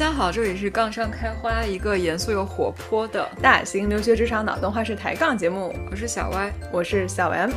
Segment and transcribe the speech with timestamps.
[0.00, 5.74] 家好，这里是杠上开花，一个严肃又活泼的大型留学职场脑洞话式抬杠节目。
[5.90, 7.50] 我是小歪，我是小 M。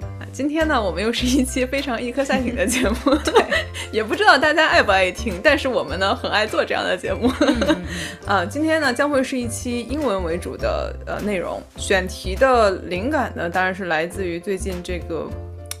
[0.00, 2.96] 啊，今天呢，我们又是一期非常一颗赛艇的节目。
[3.22, 3.44] 对，
[3.92, 7.30] 也不知道大家爱不爱听，但是我们呢，很爱做这样的节目。
[8.26, 11.62] 啊，今天呢，将会是一期英文为主的呃内容。
[11.76, 15.28] 选题的灵感呢，当然是来自于最近这个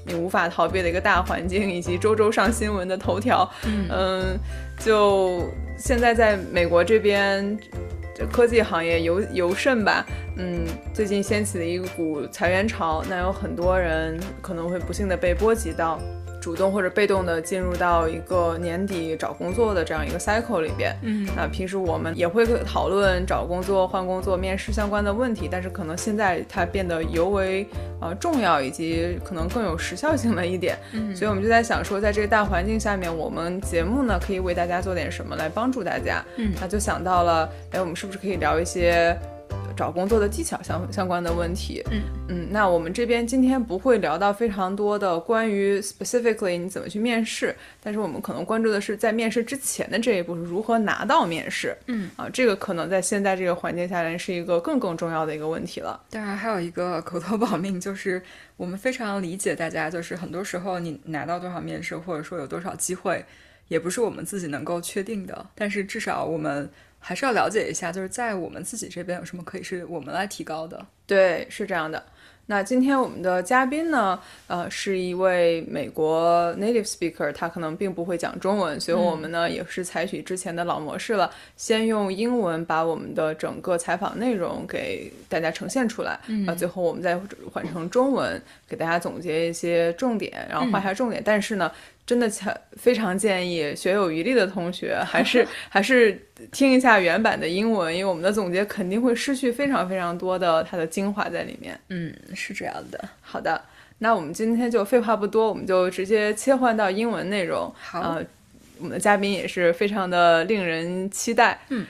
[0.06, 3.50] 你无法逃避的一个大环境，以及周周上新闻的头条。
[3.64, 4.38] 嗯。
[4.78, 5.44] 就
[5.84, 7.58] 现在在美国这边，
[8.14, 10.64] 这科技行业尤尤甚吧，嗯，
[10.94, 15.98] 最近掀起了一股裁员潮，那有很多人可能会不幸的被波及到。
[16.42, 27.64] 主动或者被动的进入到一个年底找工作的这样一个 cycle 里边，嗯，那平时我们也会讨论找工作、换工作、面试相关的问题，但是可能现在它变得尤为
[28.00, 39.16] 呃重要，以及可能更有时效性了一点，嗯，所以我们就在想说，在这个大环境下面，我们节目呢可以为大家做点什么来帮助大家，嗯，那就想到了，哎，我们是不是可以聊一些？
[39.76, 56.00] 找工作的技巧相相关的问题，嗯嗯，那我们这边今天不会聊到非常多的关于 specifically 你怎么去面试，但是我们可能关注的是在面试之前的这一步是如何拿到面试，嗯啊，这个可能在现在这个环境下来是一个更更重要的一个问题了。
[56.10, 58.22] 当然还有一个口头保命，就是
[58.56, 63.24] 我们非常理解大家，就是很多时候你拿到多少面试或者说有多少机会，
[63.68, 66.70] 也不是我们自己能够确定的，但是至少我们。
[67.04, 70.86] 还是要了解一下，就是在我们自己这边有什么可以是我们来提高的。
[71.04, 72.02] 对，是这样的。
[72.46, 87.18] 那今天我们的嘉宾呢，呃，是一位美国 native speaker，他可能并不会讲中文，所以我们呢也是采取之前的老模式了，先用英文把我们的整个采访内容给大家呈现出来，啊，最后我们再
[87.52, 91.22] 换成中文给大家总结一些重点，然后画下重点。
[91.24, 91.70] 但是呢。
[92.12, 96.12] 真的强，非常建议学有余力的同学，还是 还是
[96.50, 101.80] 听一下原版的英文，因为我们的总结肯定会失去非常非常多的它的精华在里面。
[101.88, 103.02] 嗯，是这样的。
[103.22, 103.58] 好的，
[104.00, 107.72] 那我们今天就废话不多，我们就直接切换到英文内容。
[107.80, 108.20] 好，
[108.76, 111.58] 我们的嘉宾也是非常的令人期待。
[111.70, 111.86] 嗯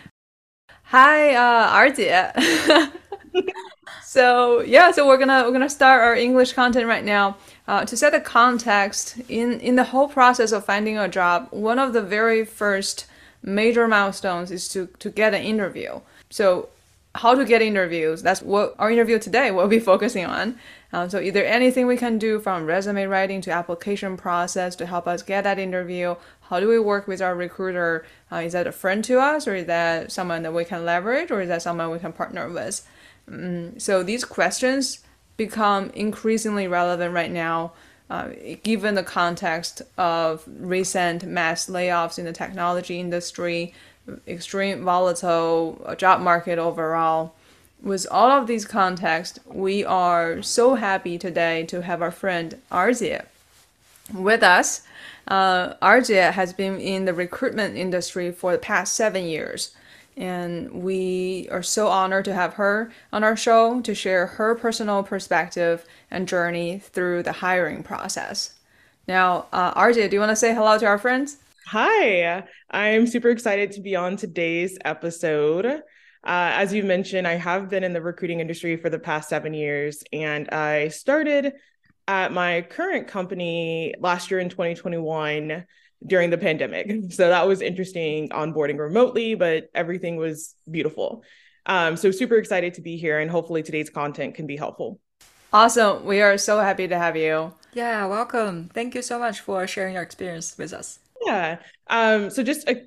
[0.89, 2.33] ，Hi，呃，R 姐。
[4.03, 7.37] So yeah, so we're gonna we're gonna start our English content right now.
[7.67, 11.79] Uh, to set the context, in, in the whole process of finding a job, one
[11.79, 13.07] of the very first
[13.43, 16.01] major milestones is to, to get an interview.
[16.29, 16.69] So,
[17.15, 20.59] how to get interviews, that's what our interview today will be focusing on.
[20.93, 25.07] Um, so, either anything we can do from resume writing to application process to help
[25.07, 26.17] us get that interview.
[26.51, 28.05] How do we work with our recruiter?
[28.31, 31.31] Uh, is that a friend to us, or is that someone that we can leverage,
[31.31, 32.87] or is that someone we can partner with?
[33.29, 35.01] Um, so, these questions
[35.37, 37.73] become increasingly relevant right now,
[38.11, 38.31] uh,
[38.63, 43.75] given the context of recent mass layoffs in the technology industry,
[44.27, 47.35] extreme volatile uh, job market overall.
[47.83, 53.27] With all of these contexts, we are so happy today to have our friend Arzia
[54.15, 54.83] with us.
[55.27, 59.75] Uh, Arzia has been in the recruitment industry for the past seven years
[60.17, 65.03] and we are so honored to have her on our show to share her personal
[65.03, 68.55] perspective and journey through the hiring process.
[69.09, 71.39] Now, uh, RJ, do you want to say hello to our friends?
[71.67, 75.67] Hi, I'm super excited to be on today's episode.
[75.67, 75.81] Uh,
[76.25, 80.05] as you mentioned, I have been in the recruiting industry for the past seven years,
[80.13, 81.55] and I started
[82.07, 85.65] at my current company last year in 2021
[86.07, 87.13] during the pandemic.
[87.13, 91.25] So that was interesting onboarding remotely, but everything was beautiful.
[91.67, 94.99] Um, so super excited to be here and hopefully today's content can be helpful.
[95.53, 96.05] Awesome.
[96.05, 97.53] We are so happy to have you.
[97.75, 98.71] Yeah, welcome.
[98.73, 100.99] Thank you so much for sharing your experience with us.
[101.25, 101.59] Yeah.
[101.89, 102.85] Um, so just a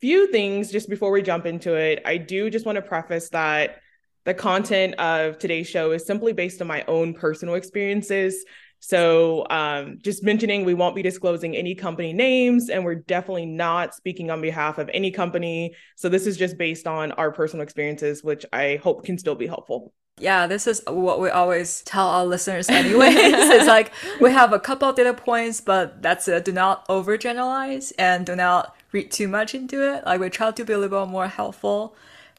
[0.00, 2.02] few things just before we jump into it.
[2.04, 3.80] I do just want to preface that
[4.24, 8.44] the content of today's show is simply based on my own personal experiences.
[8.80, 13.94] So, um, just mentioning we won't be disclosing any company names, and we're definitely not
[13.94, 15.74] speaking on behalf of any company.
[15.96, 19.46] So, this is just based on our personal experiences, which I hope can still be
[19.46, 19.92] helpful.
[20.20, 23.14] Yeah, this is what we always tell our listeners, anyways.
[23.16, 26.44] it's like we have a couple of data points, but that's it.
[26.44, 30.04] Do not overgeneralize and do not read too much into it.
[30.06, 31.96] Like we try to be a little bit more helpful,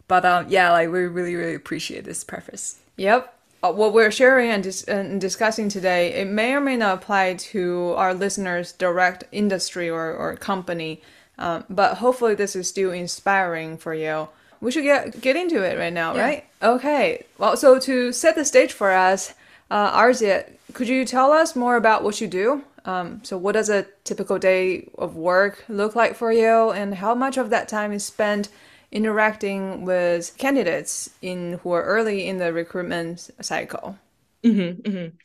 [0.08, 2.80] but um, yeah, like we really, really appreciate this preface.
[2.98, 7.36] Yep what we're sharing and, dis- and, discussing today, it may or may not apply
[7.36, 11.02] to our listeners' direct industry or, or company,
[11.38, 14.30] um, but hopefully this is still inspiring for you.
[14.62, 16.22] We should get get into it right now, yeah.
[16.22, 16.46] right?
[16.62, 17.26] Okay.
[17.38, 19.34] Well, so to set the stage for us,
[19.72, 23.70] uh, Arzia, could you tell us more about what you do Um, so, what does
[23.70, 27.92] a typical day of work look like for you, and how much of that time
[27.92, 28.50] is spent
[28.92, 33.98] interacting with candidates in who are early in the recruitment cycle?
[34.44, 35.16] Mm-hmm, mm-hmm.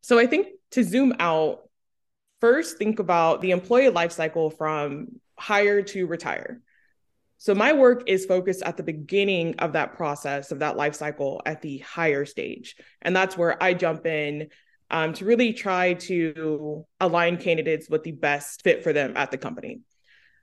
[0.00, 1.68] So, I think to zoom out,
[2.40, 6.60] first think about the employee life cycle from hire to retire.
[7.38, 11.40] So my work is focused at the beginning of that process of that life cycle
[11.46, 12.74] at the hire stage.
[13.00, 14.48] And that's where I jump in
[14.90, 19.38] um, to really try to align candidates with the best fit for them at the
[19.38, 19.82] company.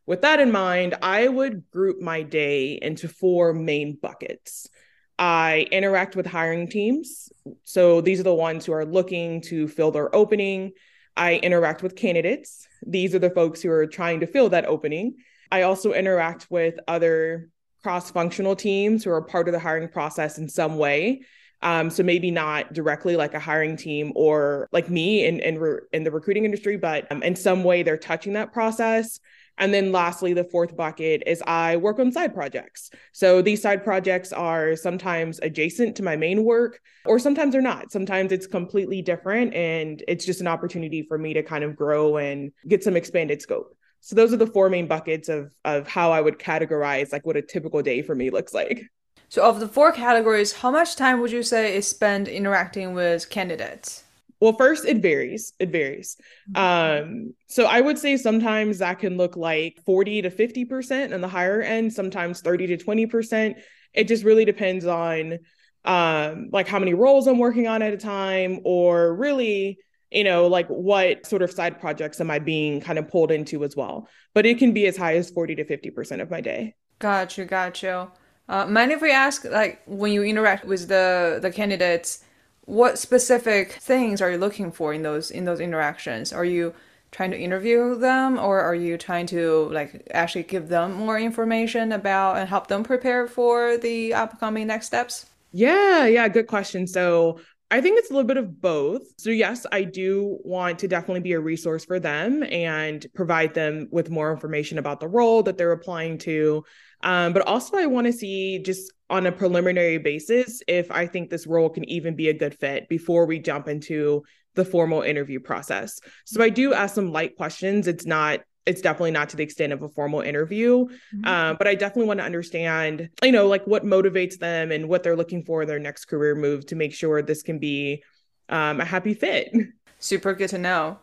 [0.05, 4.69] With that in mind, I would group my day into four main buckets.
[5.17, 7.29] I interact with hiring teams.
[7.63, 10.73] So these are the ones who are looking to fill their opening.
[11.17, 12.67] I interact with candidates.
[12.85, 15.15] These are the folks who are trying to fill that opening.
[15.51, 17.49] I also interact with other
[17.81, 21.21] cross functional teams who are part of the hiring process in some way.
[21.61, 25.79] Um, so maybe not directly like a hiring team or like me in in, re-
[25.93, 29.19] in the recruiting industry, but um, in some way they're touching that process.
[29.57, 32.89] And then lastly, the fourth bucket is I work on side projects.
[33.13, 37.91] So these side projects are sometimes adjacent to my main work, or sometimes they're not.
[37.91, 42.17] Sometimes it's completely different, and it's just an opportunity for me to kind of grow
[42.17, 43.75] and get some expanded scope.
[44.01, 47.37] So those are the four main buckets of of how I would categorize like what
[47.37, 48.83] a typical day for me looks like.
[49.29, 53.29] So of the four categories, how much time would you say is spent interacting with
[53.29, 54.04] candidates?
[54.39, 55.53] Well, first it varies.
[55.59, 56.17] It varies.
[56.51, 57.03] Mm-hmm.
[57.03, 61.27] Um, so I would say sometimes that can look like 40 to 50% on the
[61.27, 63.55] higher end, sometimes 30 to 20%.
[63.93, 65.39] It just really depends on
[65.85, 69.77] um like how many roles I'm working on at a time or really
[70.11, 73.63] you know, like what sort of side projects am I being kind of pulled into
[73.63, 74.07] as well?
[74.33, 76.75] But it can be as high as 40 to 50% of my day.
[76.99, 78.09] Got you, got you.
[78.47, 82.23] Uh, mind if we ask, like, when you interact with the the candidates,
[82.65, 86.33] what specific things are you looking for in those in those interactions?
[86.33, 86.73] Are you
[87.11, 91.91] trying to interview them, or are you trying to like actually give them more information
[91.91, 95.27] about and help them prepare for the upcoming next steps?
[95.51, 96.85] Yeah, yeah, good question.
[96.87, 97.39] So
[97.71, 99.03] I think it's a little bit of both.
[99.17, 103.87] So, yes, I do want to definitely be a resource for them and provide them
[103.91, 106.63] with more information about the role that they're applying to.
[107.03, 111.29] Um, but also, I want to see just on a preliminary basis if I think
[111.29, 114.23] this role can even be a good fit before we jump into
[114.55, 115.99] the formal interview process.
[116.25, 117.87] So, I do ask some light questions.
[117.87, 121.25] It's not it's definitely not to the extent of a formal interview mm-hmm.
[121.25, 125.03] um, but i definitely want to understand you know like what motivates them and what
[125.03, 128.03] they're looking for in their next career move to make sure this can be
[128.49, 129.53] um, a happy fit
[129.99, 130.97] super good to know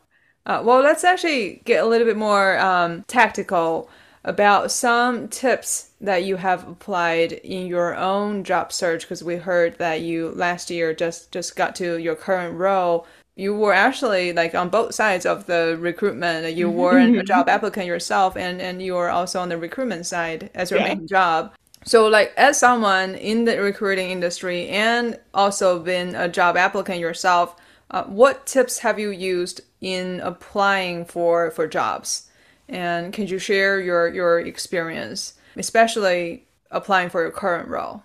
[0.47, 3.89] uh, well let's actually get a little bit more um, tactical
[4.25, 9.77] about some tips that you have applied in your own job search because we heard
[9.79, 14.55] that you last year just just got to your current role you were actually like
[14.55, 16.55] on both sides of the recruitment.
[16.55, 20.51] You were a job applicant yourself, and and you were also on the recruitment side
[20.55, 20.95] as your yeah.
[20.95, 21.55] main job.
[21.85, 27.57] So, like as someone in the recruiting industry and also been a job applicant yourself,
[27.91, 32.29] uh, what tips have you used in applying for for jobs?
[32.73, 38.03] And can you share your your experience, especially applying for your current role?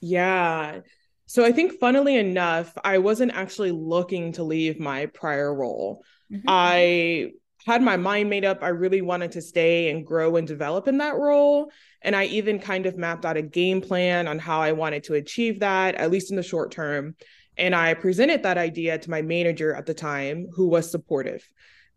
[0.00, 0.80] Yeah.
[1.26, 6.02] So I think, funnily enough, I wasn't actually looking to leave my prior role.
[6.32, 6.46] Mm-hmm.
[6.48, 7.32] I
[7.66, 8.62] had my mind made up.
[8.62, 11.70] I really wanted to stay and grow and develop in that role.
[12.02, 15.14] And I even kind of mapped out a game plan on how I wanted to
[15.14, 17.14] achieve that, at least in the short term.
[17.58, 21.46] And I presented that idea to my manager at the time, who was supportive.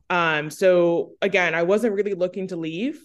[0.09, 2.99] Um, so again, I wasn't really looking to leave.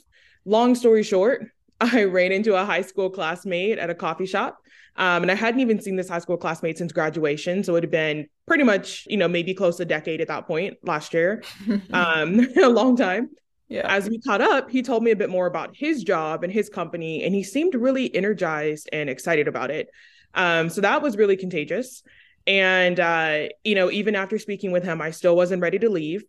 [0.45, 1.47] Long story short,
[1.81, 4.59] I ran into a high school classmate at a coffee shop
[4.99, 7.63] um, and I hadn't even seen this high school classmate since graduation.
[7.63, 10.47] So it had been pretty much, you know, maybe close to a decade at that
[10.47, 11.45] point last year,
[11.93, 13.31] um, a long time.
[13.69, 13.87] Yeah.
[13.87, 16.69] As we caught up, he told me a bit more about his job and his
[16.69, 19.89] company, and he seemed really energized and excited about it.
[20.35, 22.03] Um, so that was really contagious.
[22.47, 26.25] And, uh, you know, even after speaking with him, I still wasn't ready to leave.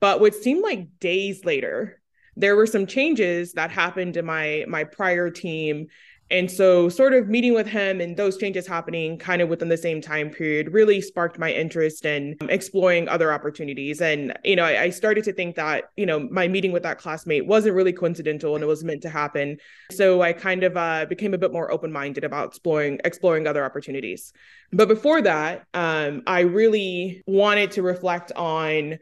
[0.00, 2.00] But what seemed like days later,
[2.36, 5.88] there were some changes that happened in my my prior team
[6.30, 9.76] and so, sort of meeting with him and those changes happening kind of within the
[9.76, 14.00] same time period really sparked my interest in exploring other opportunities.
[14.00, 16.98] And, you know, I, I, started to think that, you know, my meeting with that
[16.98, 19.56] classmate wasn't really coincidental and it was meant to happen.
[19.90, 23.64] So I kind of uh, became a bit more open minded about exploring exploring other
[23.64, 24.32] opportunities.
[24.72, 28.98] But before that, um, I really wanted to reflect on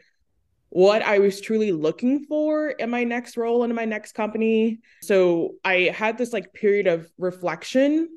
[0.71, 4.81] what I was truly looking for in my next role and in my next company.
[5.03, 8.09] So I had this like period of reflection.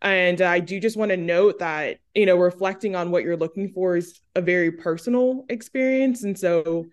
[0.00, 3.68] And I do just want to note that, you know, reflecting on what you're looking
[3.72, 6.24] for is a very personal experience.
[6.24, 6.86] And so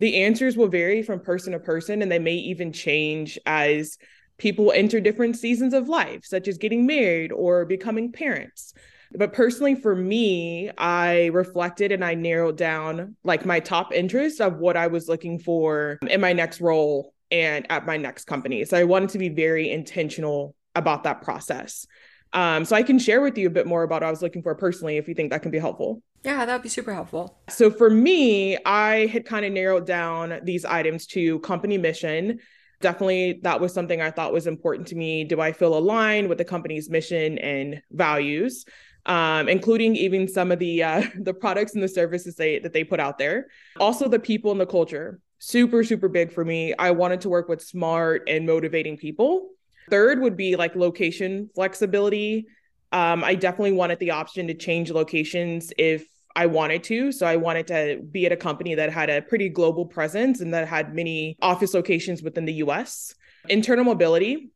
[0.00, 3.96] the answers will vary from person to person and they may even change as
[4.38, 8.74] people enter different seasons of life, such as getting married or becoming parents.
[9.14, 14.58] But personally, for me, I reflected and I narrowed down like my top interests of
[14.58, 18.64] what I was looking for in my next role and at my next company.
[18.64, 21.86] So I wanted to be very intentional about that process.
[22.32, 24.42] Um, so I can share with you a bit more about what I was looking
[24.42, 26.02] for personally if you think that can be helpful.
[26.24, 27.38] Yeah, that'd be super helpful.
[27.48, 32.40] So for me, I had kind of narrowed down these items to company mission.
[32.80, 35.24] Definitely, that was something I thought was important to me.
[35.24, 38.64] Do I feel aligned with the company's mission and values?
[39.08, 42.84] Um, including even some of the uh, the products and the services they that they
[42.84, 43.48] put out there.
[43.80, 46.74] Also, the people and the culture, super super big for me.
[46.78, 49.48] I wanted to work with smart and motivating people.
[49.90, 52.46] Third would be like location flexibility.
[52.92, 57.10] Um, I definitely wanted the option to change locations if I wanted to.
[57.10, 60.54] So I wanted to be at a company that had a pretty global presence and
[60.54, 63.14] that had many office locations within the US.
[63.48, 64.50] Internal mobility.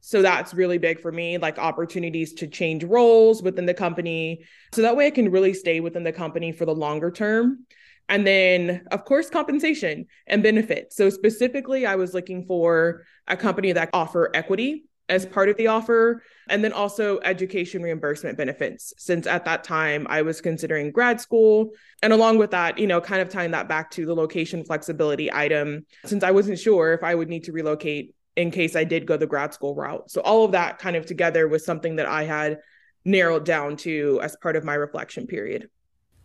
[0.00, 4.44] So that's really big for me, like opportunities to change roles within the company.
[4.72, 7.66] So that way I can really stay within the company for the longer term.
[8.08, 10.96] And then, of course, compensation and benefits.
[10.96, 15.66] So specifically, I was looking for a company that offer equity as part of the
[15.66, 21.20] offer and then also education reimbursement benefits since at that time i was considering grad
[21.20, 21.70] school
[22.02, 25.32] and along with that you know kind of tying that back to the location flexibility
[25.32, 29.04] item since i wasn't sure if i would need to relocate in case I did
[29.04, 30.08] go the grad school route.
[30.12, 32.60] So all of that kind of together was something that I had
[33.04, 35.68] narrowed down to as part of my reflection period.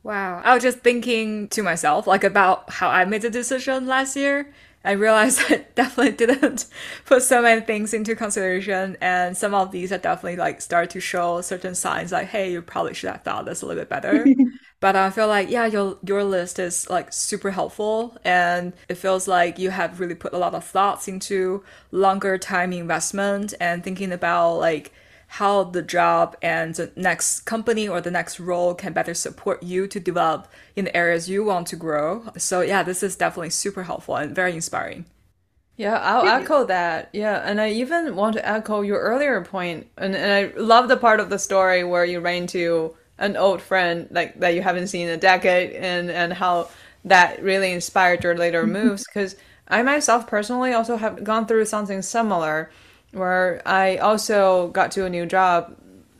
[0.03, 0.39] Wow.
[0.43, 4.53] I was just thinking to myself like about how I made the decision last year.
[4.86, 6.67] I realized I definitely didn't
[7.05, 11.00] put so many things into consideration and some of these are definitely like start to
[11.00, 14.24] show certain signs like, hey, you probably should have thought this a little bit better.
[14.84, 19.30] But I feel like yeah, your your list is like super helpful, and it feels
[19.30, 24.12] like you have really put a lot of thoughts into longer time investment and thinking
[24.12, 24.92] about like
[25.40, 29.88] how the job and the next company or the next role can better support you
[29.88, 32.25] to develop in the areas you want to grow.
[32.38, 35.06] So yeah, this is definitely super helpful and very inspiring.
[35.78, 37.10] Yeah, I'll echo that.
[37.13, 40.98] Yeah, and I even want to echo your earlier point, and, and I love the
[40.98, 44.88] part of the story where you ran to an old friend like that you haven't
[44.88, 46.70] seen in a decade and and how
[47.05, 49.36] that really inspired your later moves because
[49.67, 52.72] I myself personally also have gone through something similar
[53.12, 55.75] where I also got to a new job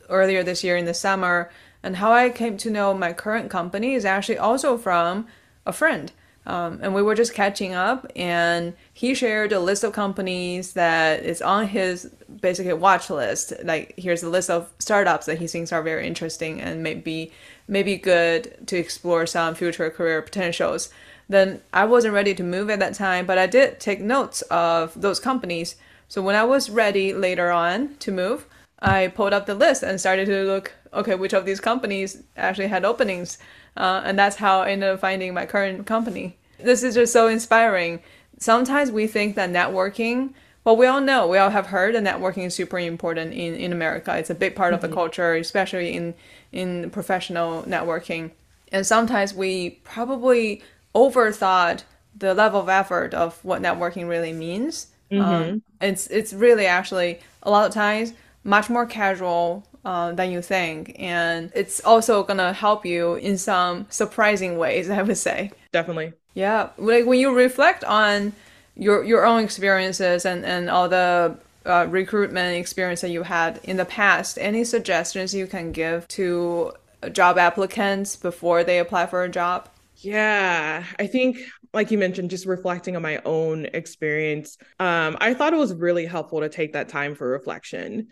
[0.08, 1.50] earlier this year in the summer
[1.82, 5.26] and how I came to know my current company is actually also from
[5.66, 6.12] a friend
[6.46, 11.22] um, and we were just catching up, and he shared a list of companies that
[11.22, 12.10] is on his
[12.40, 13.52] basically watch list.
[13.62, 17.32] Like here's a list of startups that he thinks are very interesting and maybe
[17.66, 20.90] maybe good to explore some future career potentials.
[21.28, 25.00] Then I wasn't ready to move at that time, but I did take notes of
[25.00, 25.76] those companies.
[26.08, 28.46] So when I was ready later on to move,
[28.80, 32.66] I pulled up the list and started to look, okay, which of these companies actually
[32.66, 33.38] had openings.
[33.76, 36.36] Uh, and that's how I ended up finding my current company.
[36.58, 38.00] This is just so inspiring.
[38.38, 42.46] Sometimes we think that networking, well, we all know, we all have heard that networking
[42.46, 44.16] is super important in, in America.
[44.16, 44.74] It's a big part mm-hmm.
[44.76, 44.94] of the mm-hmm.
[44.94, 46.14] culture, especially in,
[46.52, 48.30] in professional networking.
[48.72, 50.62] And sometimes we probably
[50.94, 51.82] overthought
[52.16, 54.88] the level of effort of what networking really means.
[55.10, 55.22] Mm-hmm.
[55.22, 60.42] Um, it's it's really actually a lot of times much more casual uh, than you
[60.42, 60.96] think.
[60.98, 65.50] And it's also going to help you in some surprising ways, I would say.
[65.72, 66.12] Definitely.
[66.34, 66.70] Yeah.
[66.78, 68.32] Like when you reflect on
[68.76, 73.76] your, your own experiences and, and all the uh, recruitment experience that you had in
[73.76, 76.72] the past, any suggestions you can give to
[77.12, 79.68] job applicants before they apply for a job?
[79.98, 81.38] Yeah, I think
[81.72, 86.06] like you mentioned, just reflecting on my own experience, um, I thought it was really
[86.06, 88.08] helpful to take that time for reflection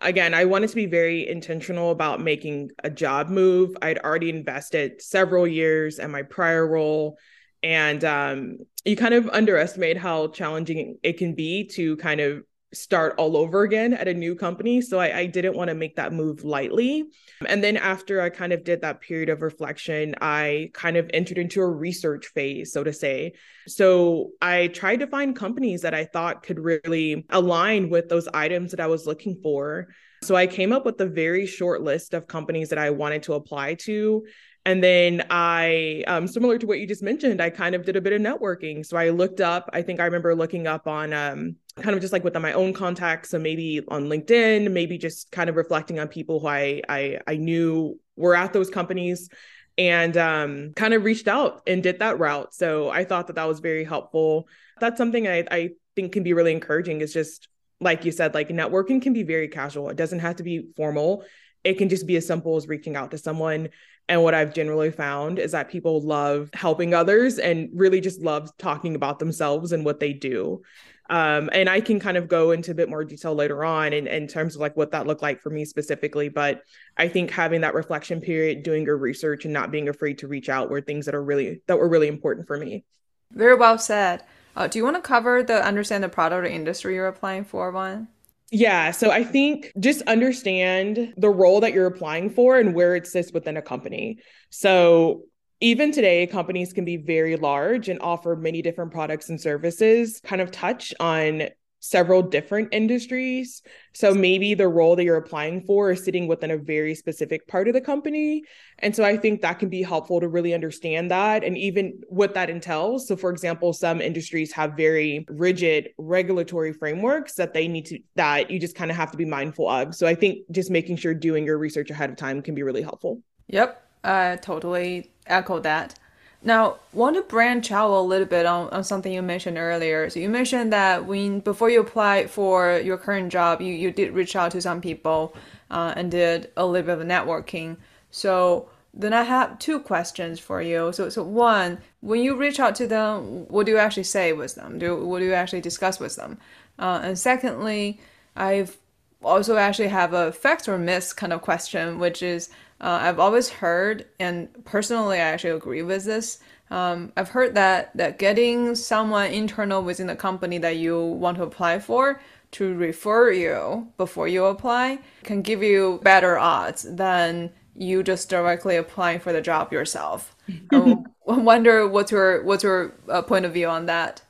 [0.00, 3.76] again, I wanted to be very intentional about making a job move.
[3.82, 7.18] I'd already invested several years in my prior role.
[7.62, 12.44] And um, you kind of underestimate how challenging it can be to kind of
[12.80, 14.80] start all over again at a new company.
[14.80, 17.04] So I, I didn't want to make that move lightly.
[17.46, 21.38] And then after I kind of did that period of reflection, I kind of entered
[21.38, 23.32] into a research phase, so to say.
[23.66, 28.70] So I tried to find companies that I thought could really align with those items
[28.70, 29.88] that I was looking for.
[30.22, 33.34] So I came up with a very short list of companies that I wanted to
[33.34, 34.26] apply to.
[34.66, 38.00] And then I, um, similar to what you just mentioned, I kind of did a
[38.02, 38.84] bit of networking.
[38.84, 42.12] So I looked up, I think I remember looking up on um, kind of just
[42.12, 43.30] like within my own contacts.
[43.30, 47.36] So maybe on LinkedIn, maybe just kind of reflecting on people who I, I, I
[47.36, 49.30] knew were at those companies.
[49.78, 52.54] and um, kind of reached out and did that route.
[52.54, 54.48] So I thought that that was very helpful.
[54.80, 57.48] That's something I, I think can be really encouraging is just
[57.80, 59.90] like you said, like networking can be very casual.
[59.90, 61.24] It doesn't have to be formal.
[61.62, 63.68] It can just be as simple as reaching out to someone.
[64.08, 68.56] And what I've generally found is that people love helping others and really just love
[68.56, 70.62] talking about themselves and what they do.
[71.08, 74.06] Um, and I can kind of go into a bit more detail later on in,
[74.06, 76.28] in terms of like what that looked like for me specifically.
[76.28, 76.62] But
[76.96, 80.48] I think having that reflection period, doing your research and not being afraid to reach
[80.48, 82.84] out were things that are really that were really important for me.
[83.32, 84.22] Very well said.
[84.56, 87.70] Uh, do you want to cover the understand the product or industry you're applying for
[87.70, 88.08] one?
[88.50, 88.92] Yeah.
[88.92, 93.32] So I think just understand the role that you're applying for and where it sits
[93.32, 94.18] within a company.
[94.50, 95.22] So
[95.60, 100.40] even today, companies can be very large and offer many different products and services, kind
[100.40, 101.48] of touch on
[101.80, 103.62] several different industries.
[103.94, 107.68] So maybe the role that you're applying for is sitting within a very specific part
[107.68, 108.42] of the company.
[108.80, 112.34] And so I think that can be helpful to really understand that and even what
[112.34, 113.06] that entails.
[113.06, 118.50] So for example, some industries have very rigid regulatory frameworks that they need to that
[118.50, 119.94] you just kind of have to be mindful of.
[119.94, 122.82] So I think just making sure doing your research ahead of time can be really
[122.82, 123.22] helpful.
[123.48, 123.82] Yep.
[124.04, 125.98] I totally echo that.
[126.42, 130.08] Now, want to branch out a little bit on, on something you mentioned earlier.
[130.10, 134.12] So you mentioned that when before you applied for your current job, you, you did
[134.12, 135.34] reach out to some people
[135.70, 137.76] uh, and did a little bit of networking.
[138.10, 140.92] So then I have two questions for you.
[140.92, 144.54] So so one, when you reach out to them, what do you actually say with
[144.54, 144.78] them?
[144.78, 146.38] Do what do you actually discuss with them?
[146.78, 148.00] Uh, and secondly,
[148.34, 148.76] I've
[149.22, 152.48] also actually have a facts or myths kind of question, which is
[152.80, 156.40] uh, I've always heard, and personally, I actually agree with this.
[156.70, 161.44] Um, I've heard that that getting someone internal within the company that you want to
[161.44, 162.20] apply for
[162.52, 168.76] to refer you before you apply can give you better odds than you just directly
[168.76, 170.36] applying for the job yourself.
[170.72, 174.22] I wonder what's your what's your uh, point of view on that?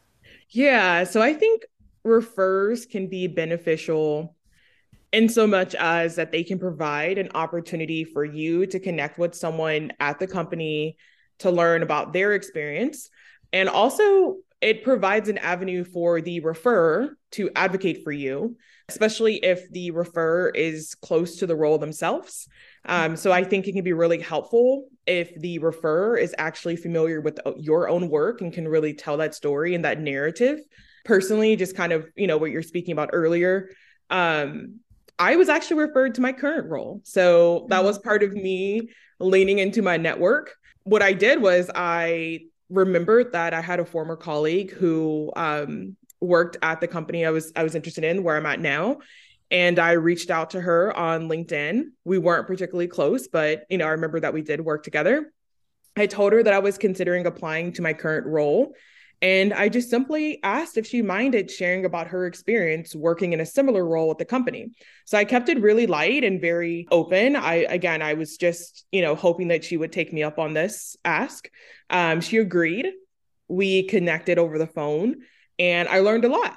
[0.50, 1.64] Yeah, so I think
[2.04, 4.35] refers can be beneficial
[5.12, 9.34] in so much as that they can provide an opportunity for you to connect with
[9.34, 10.96] someone at the company
[11.38, 13.10] to learn about their experience.
[13.52, 18.56] And also it provides an avenue for the referrer to advocate for you
[18.88, 22.48] especially if the referrer is close to the role themselves.
[22.84, 27.20] Um, so i think it can be really helpful if the referrer is actually familiar
[27.20, 30.60] with your own work and can really tell that story and that narrative.
[31.04, 33.70] Personally just kind of you know what you're speaking about earlier
[34.10, 34.80] um,
[35.18, 37.00] I was actually referred to my current role.
[37.04, 40.54] So that was part of me leaning into my network.
[40.82, 46.56] What I did was I remembered that I had a former colleague who um, worked
[46.62, 48.98] at the company I was I was interested in where I'm at now.
[49.50, 51.84] And I reached out to her on LinkedIn.
[52.04, 55.32] We weren't particularly close, but you know, I remember that we did work together.
[55.96, 58.74] I told her that I was considering applying to my current role
[59.26, 63.44] and I just simply asked if she minded sharing about her experience working in a
[63.46, 64.70] similar role at the company.
[65.04, 67.34] So I kept it really light and very open.
[67.34, 70.54] I, again, I was just, you know, hoping that she would take me up on
[70.54, 71.50] this ask.
[71.90, 72.86] Um, she agreed.
[73.48, 75.16] We connected over the phone
[75.58, 76.54] and I learned a lot.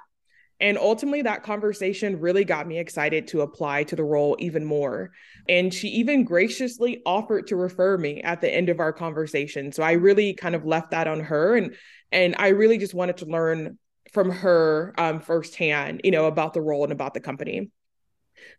[0.61, 5.11] And ultimately, that conversation really got me excited to apply to the role even more.
[5.47, 9.71] And she even graciously offered to refer me at the end of our conversation.
[9.71, 11.55] So I really kind of left that on her.
[11.55, 11.75] And
[12.11, 13.77] and I really just wanted to learn
[14.13, 17.71] from her um, firsthand, you know, about the role and about the company.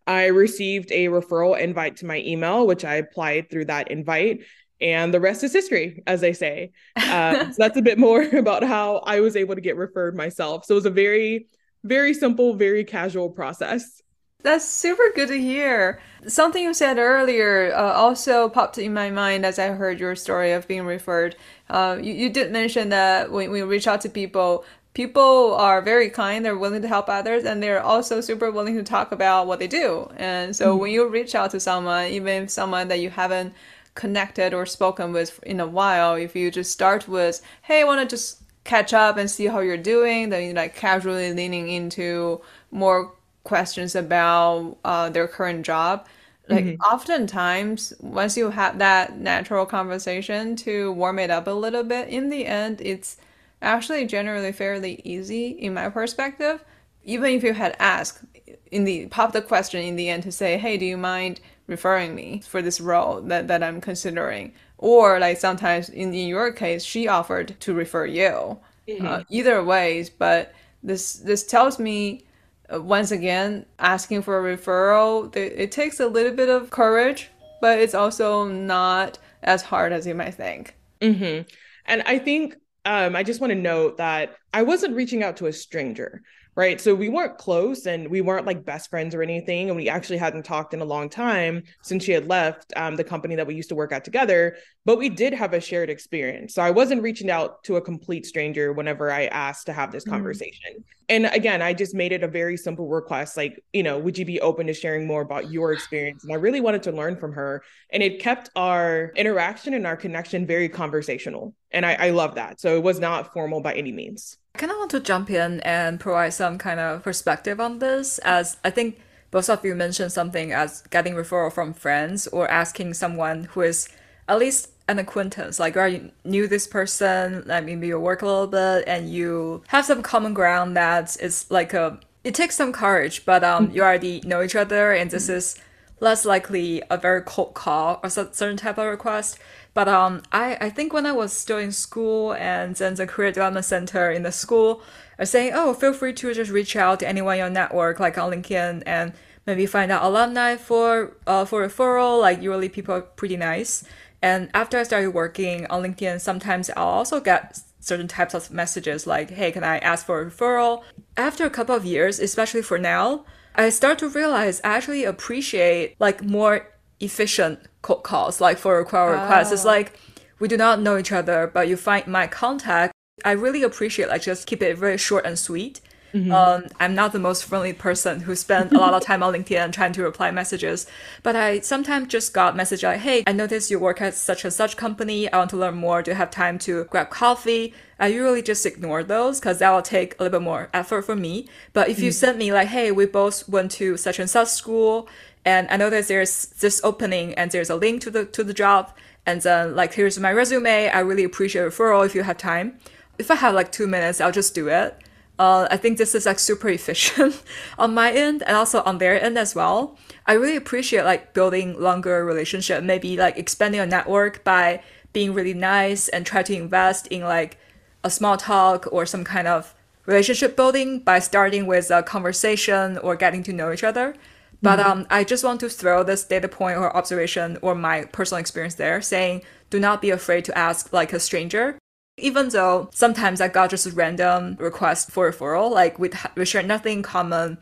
[0.07, 4.45] I received a referral invite to my email, which I applied through that invite.
[4.81, 6.73] And the rest is history, as they say.
[6.97, 10.65] Uh, so that's a bit more about how I was able to get referred myself.
[10.65, 11.47] So it was a very,
[11.85, 14.01] very simple, very casual process.
[14.43, 16.01] That's super good to hear.
[16.27, 20.53] Something you said earlier uh, also popped in my mind as I heard your story
[20.53, 21.37] of being referred.
[21.69, 26.11] Uh, you, you did mention that when we reach out to people, people are very
[26.11, 29.59] kind, they're willing to help others, and they're also super willing to talk about what
[29.59, 30.11] they do.
[30.17, 30.81] And so mm-hmm.
[30.81, 33.55] when you reach out to someone, even someone that you haven't
[33.95, 38.09] connected or spoken with in a while, if you just start with, hey, I want
[38.09, 42.41] to just catch up and see how you're doing, then you like casually leaning into
[42.71, 43.13] more
[43.45, 46.07] questions about uh, their current job
[46.51, 46.81] like mm-hmm.
[46.83, 52.29] oftentimes once you have that natural conversation to warm it up a little bit in
[52.29, 53.17] the end it's
[53.63, 56.65] actually generally fairly easy in my perspective
[57.05, 58.25] even if you had asked
[58.71, 62.15] in the pop the question in the end to say hey do you mind referring
[62.15, 66.83] me for this role that, that i'm considering or like sometimes in, in your case
[66.83, 69.07] she offered to refer you mm-hmm.
[69.07, 72.30] uh, either ways but this this tells me uh,
[72.73, 77.31] once again, asking for a referral, it takes a little bit of courage,
[77.61, 80.77] but it's also not as hard as you might think.
[81.01, 81.49] Mm-hmm.
[81.87, 85.47] And I think um, I just want to note that I wasn't reaching out to
[85.47, 86.23] a stranger
[86.57, 86.81] right?
[86.81, 89.69] So we weren't close and we weren't like best friends or anything.
[89.69, 93.05] And we actually hadn't talked in a long time since she had left um, the
[93.05, 94.57] company that we used to work at together.
[94.85, 96.55] But we did have a shared experience.
[96.55, 100.05] So I wasn't reaching out to a complete stranger whenever I asked to have this
[100.05, 100.15] mm-hmm.
[100.15, 100.85] conversation.
[101.09, 104.25] And again, I just made it a very simple request like, you know, would you
[104.25, 106.23] be open to sharing more about your experience?
[106.23, 107.63] And I really wanted to learn from her.
[107.91, 111.55] And it kept our interaction and our connection very conversational.
[111.73, 112.61] And I, I love that.
[112.61, 114.39] So it was not formal by any means.
[114.55, 118.19] I kind of want to jump in and provide some kind of perspective on this,
[118.19, 122.95] as I think both of you mentioned something as getting referral from friends or asking
[122.95, 123.89] someone who is
[124.29, 128.49] at least an acquaintance, like you knew this person, like maybe you work a little
[128.49, 128.85] bit.
[128.89, 133.25] And you have some common ground that is it's like a it takes some courage,
[133.25, 133.77] but um mm-hmm.
[133.77, 135.57] you already know each other and this is
[136.01, 139.39] less likely a very cold call or certain type of request.
[139.73, 143.31] But um, I, I think when I was still in school and then the career
[143.31, 144.83] development center in the school
[145.19, 148.19] are saying, oh, feel free to just reach out to anyone in your network, like
[148.19, 149.13] on LinkedIn, and
[149.47, 152.21] maybe find out alumni for uh, for referral.
[152.21, 153.85] Like usually people are pretty nice.
[154.23, 159.07] And after I started working on LinkedIn, sometimes I'll also get certain types of messages
[159.07, 160.83] like, hey, can I ask for a referral?
[161.17, 165.97] After a couple of years, especially for now, I start to realize I actually appreciate
[165.99, 166.69] like more
[167.01, 169.51] efficient cold calls, like for a require request.
[169.51, 169.55] Oh.
[169.55, 169.99] It's like
[170.39, 172.93] we do not know each other, but you find my contact.
[173.25, 175.81] I really appreciate like just keep it very short and sweet.
[176.13, 176.33] Mm-hmm.
[176.33, 179.73] Um, I'm not the most friendly person who spent a lot of time on LinkedIn
[179.73, 180.87] trying to reply messages,
[181.23, 184.53] but I sometimes just got message like, "Hey, I noticed you work at such and
[184.53, 185.31] such company.
[185.33, 186.03] I want to learn more.
[186.03, 189.83] Do you have time to grab coffee?" I usually just ignore those because that will
[189.83, 191.49] take a little bit more effort for me.
[191.75, 192.15] But if you mm-hmm.
[192.15, 195.09] send me like, "Hey, we both went to such and such school,"
[195.45, 198.55] and I know that there's this opening and there's a link to the to the
[198.55, 198.93] job,
[199.27, 200.89] and then like here's my resume.
[200.89, 202.79] I really appreciate referral if you have time.
[203.19, 204.97] If I have like two minutes, I'll just do it.
[205.39, 207.43] Uh, I think this is like super efficient
[207.79, 209.97] on my end and also on their end as well.
[210.27, 214.83] I really appreciate like building longer relationship, maybe like expanding a network by
[215.15, 217.59] being really nice and try to invest in like
[218.03, 219.75] a small talk or some kind of
[220.07, 224.15] relationship building by starting with a conversation or getting to know each other.
[224.63, 224.91] But mm-hmm.
[224.91, 228.75] um, I just want to throw this data point or observation or my personal experience
[228.75, 231.79] there, saying do not be afraid to ask like a stranger.
[232.19, 236.63] Even though sometimes I got just a random request for referral, like we, we share
[236.63, 237.59] nothing in common.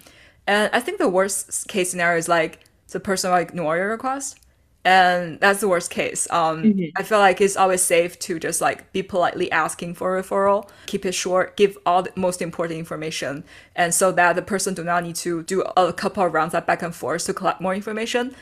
[0.47, 4.41] And I think the worst case scenario is like the person will ignore your request
[4.85, 6.27] and that's the worst case.
[6.31, 6.85] Um, mm-hmm.
[6.97, 10.69] I feel like it's always safe to just like be politely asking for a referral,
[10.87, 14.85] keep it short, give all the most important information, and so that the person do
[14.85, 17.75] not need to do a couple of rounds of back and forth to collect more
[17.75, 18.35] information.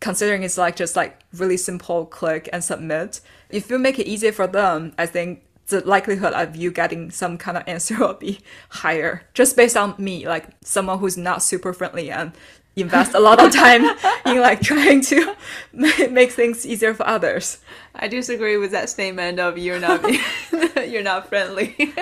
[0.00, 3.20] Considering it's like just like really simple click and submit.
[3.50, 7.38] If you make it easier for them, I think the likelihood of you getting some
[7.38, 11.72] kind of answer will be higher just based on me like someone who's not super
[11.72, 12.32] friendly and
[12.76, 13.84] invest a lot of time
[14.26, 15.36] in like trying to
[15.72, 17.58] make things easier for others.
[17.94, 20.04] I disagree with that statement of you're not
[20.88, 21.92] you're not friendly.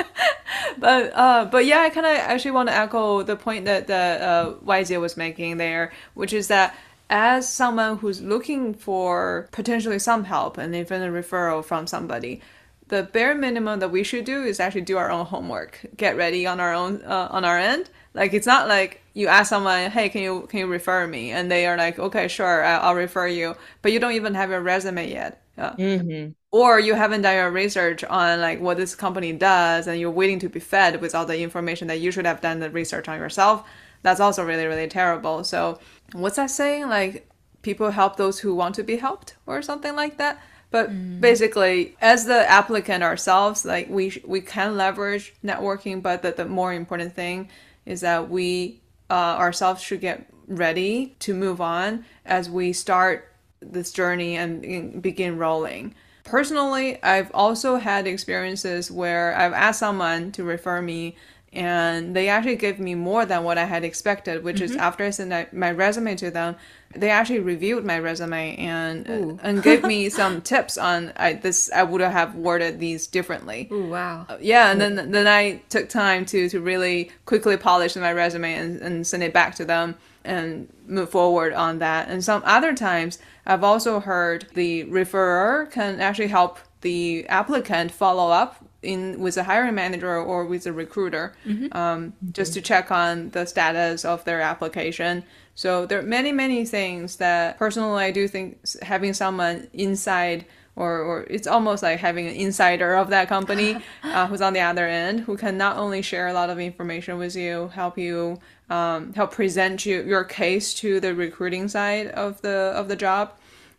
[0.78, 4.20] but uh, but yeah, I kind of actually want to echo the point that that
[4.20, 6.76] uh, YJ was making there, which is that
[7.10, 12.42] as someone who's looking for potentially some help and even a referral from somebody,
[12.88, 16.46] the bare minimum that we should do is actually do our own homework, get ready
[16.46, 17.88] on our own uh, on our end.
[18.18, 21.50] Like it's not like you ask someone, "Hey, can you can you refer me?" and
[21.50, 24.60] they are like, "Okay, sure, I'll, I'll refer you," but you don't even have your
[24.60, 25.42] resume yet.
[25.56, 25.74] Yeah.
[25.78, 26.32] Mm-hmm.
[26.50, 30.40] Or you haven't done your research on like what this company does, and you're waiting
[30.40, 33.18] to be fed with all the information that you should have done the research on
[33.20, 33.64] yourself.
[34.02, 35.44] That's also really really terrible.
[35.44, 35.78] So
[36.12, 36.88] what's that saying?
[36.88, 37.28] Like
[37.62, 40.40] people help those who want to be helped, or something like that.
[40.70, 41.20] But mm.
[41.20, 46.72] basically, as the applicant ourselves, like we we can leverage networking, but the, the more
[46.72, 47.48] important thing
[47.88, 53.90] is that we uh, ourselves should get ready to move on as we start this
[53.90, 55.94] journey and begin rolling.
[56.22, 61.16] Personally, I've also had experiences where I've asked someone to refer me
[61.52, 64.64] and they actually gave me more than what I had expected, which mm-hmm.
[64.64, 66.56] is after I sent my resume to them,
[66.94, 69.38] they actually reviewed my resume and Ooh.
[69.42, 71.70] and gave me some tips on I, this.
[71.74, 73.68] I would have worded these differently.
[73.72, 74.26] Ooh, wow.
[74.28, 78.54] Uh, yeah, and then then I took time to to really quickly polish my resume
[78.54, 82.08] and, and send it back to them and move forward on that.
[82.08, 88.30] And some other times, I've also heard the referrer can actually help the applicant follow
[88.30, 91.76] up in with a hiring manager or with a recruiter mm-hmm.
[91.76, 96.64] Um, just to check on the status of their application so there are many many
[96.64, 100.44] things that personally i do think having someone inside
[100.78, 104.60] or, or it's almost like having an insider of that company uh, who's on the
[104.60, 108.38] other end who can not only share a lot of information with you, help you
[108.70, 113.32] um, help present you your case to the recruiting side of the of the job.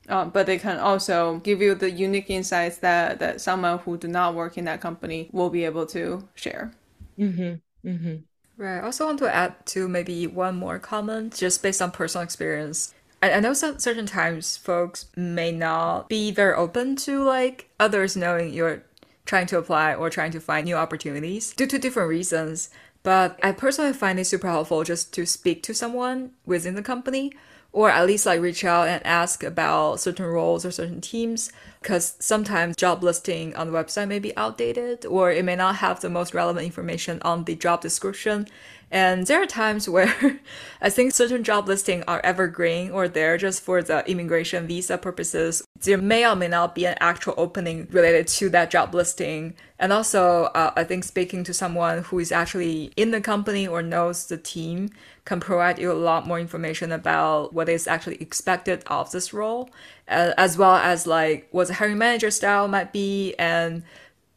[0.10, 4.08] Uh, but they can also give you the unique insights that, that someone who do
[4.08, 6.72] not work in that company will be able to share.
[7.17, 7.88] Mm-hmm.
[7.88, 8.15] Mm-hmm.
[8.58, 8.80] Right.
[8.80, 12.93] I also want to add to maybe one more comment, just based on personal experience.
[13.22, 18.17] I, I know some certain times folks may not be very open to like others
[18.17, 18.84] knowing you're
[19.26, 22.69] trying to apply or trying to find new opportunities due to different reasons.
[23.04, 27.32] But I personally find it super helpful just to speak to someone within the company
[27.71, 31.51] or at least like reach out and ask about certain roles or certain teams
[31.82, 35.99] because sometimes job listing on the website may be outdated or it may not have
[36.01, 38.47] the most relevant information on the job description
[38.91, 40.39] and there are times where
[40.82, 45.63] I think certain job listings are evergreen or they're just for the immigration visa purposes.
[45.80, 49.56] There may or may not be an actual opening related to that job listing.
[49.78, 53.82] And also, uh, I think speaking to someone who is actually in the company or
[53.82, 54.89] knows the team
[55.25, 59.69] can provide you a lot more information about what is actually expected of this role,
[60.08, 63.84] uh, as well as like what the hiring manager style might be and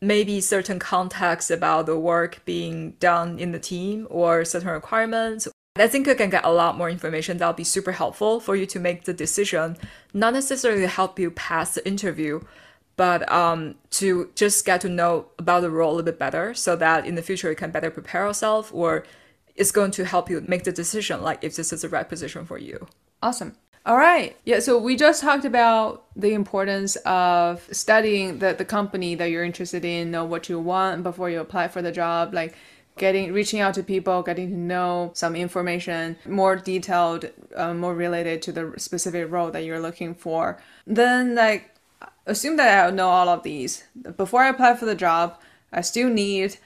[0.03, 5.47] maybe certain context about the work being done in the team or certain requirements.
[5.77, 8.67] I think you can get a lot more information that'll be super helpful for you
[8.67, 9.77] to make the decision,
[10.13, 12.41] not necessarily help you pass the interview,
[12.97, 16.75] but um, to just get to know about the role a little bit better so
[16.77, 19.05] that in the future you can better prepare yourself or
[19.55, 22.45] it's going to help you make the decision like if this is the right position
[22.45, 22.89] for you.
[23.23, 23.55] Awesome.
[23.85, 24.37] All right.
[24.45, 24.61] Yeah.
[24.61, 29.85] So we just talked about the importance of studying the, the company that you're interested
[29.85, 32.55] in, know what you want before you apply for the job, like
[32.97, 38.41] getting reaching out to people, getting to know some information more detailed, uh, more related
[38.43, 40.63] to the specific role that you're looking for.
[40.87, 41.75] Then like
[42.27, 43.85] assume that I know all of these.
[44.17, 45.41] Before I apply for the job,
[45.73, 46.59] I still need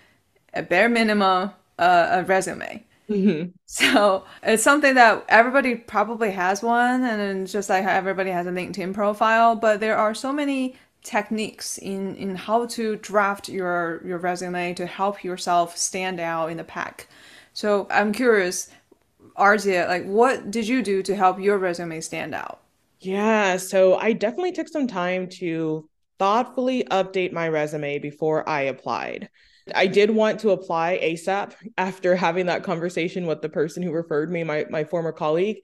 [0.53, 2.85] a bare minimum uh, a resume.
[3.11, 3.51] Mm-hmm.
[3.69, 8.51] So it's something that everybody probably has one, and it's just like everybody has a
[8.51, 9.57] LinkedIn profile.
[9.57, 14.87] But there are so many techniques in in how to draft your your resume to
[14.87, 17.09] help yourself stand out in the pack.
[17.55, 18.71] So I'm curious,
[19.39, 22.61] Arzia, like what did you do to help your resume stand out?
[23.01, 25.89] Yeah, so I definitely took some time to
[26.19, 29.29] thoughtfully update my resume before I applied.
[29.75, 34.31] I did want to apply ASAP after having that conversation with the person who referred
[34.31, 35.59] me, my, my former colleague.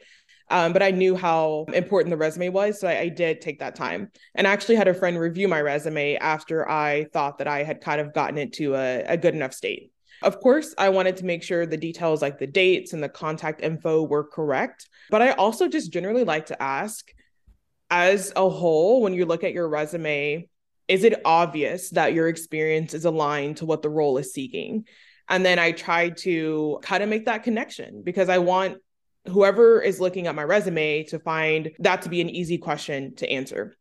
[0.51, 2.81] Um, but I knew how important the resume was.
[2.81, 6.17] So I, I, did take that time and actually had a friend review my resume
[6.17, 9.55] after I thought that I had kind of gotten it to a, a good enough
[9.55, 9.93] state.
[10.21, 13.63] Of course, I wanted to make sure the details like the dates and the contact
[13.63, 14.89] info were correct.
[15.11, 17.11] But I also just generally like to ask,
[17.91, 20.49] as a whole, when you look at your resume,
[20.93, 24.85] is it obvious that your experience is aligned to what the role is seeking?
[25.27, 28.77] And then I try to kind of make that connection because I want
[29.27, 33.31] whoever is looking at my resume to find that to be an easy question to
[33.31, 33.75] answer.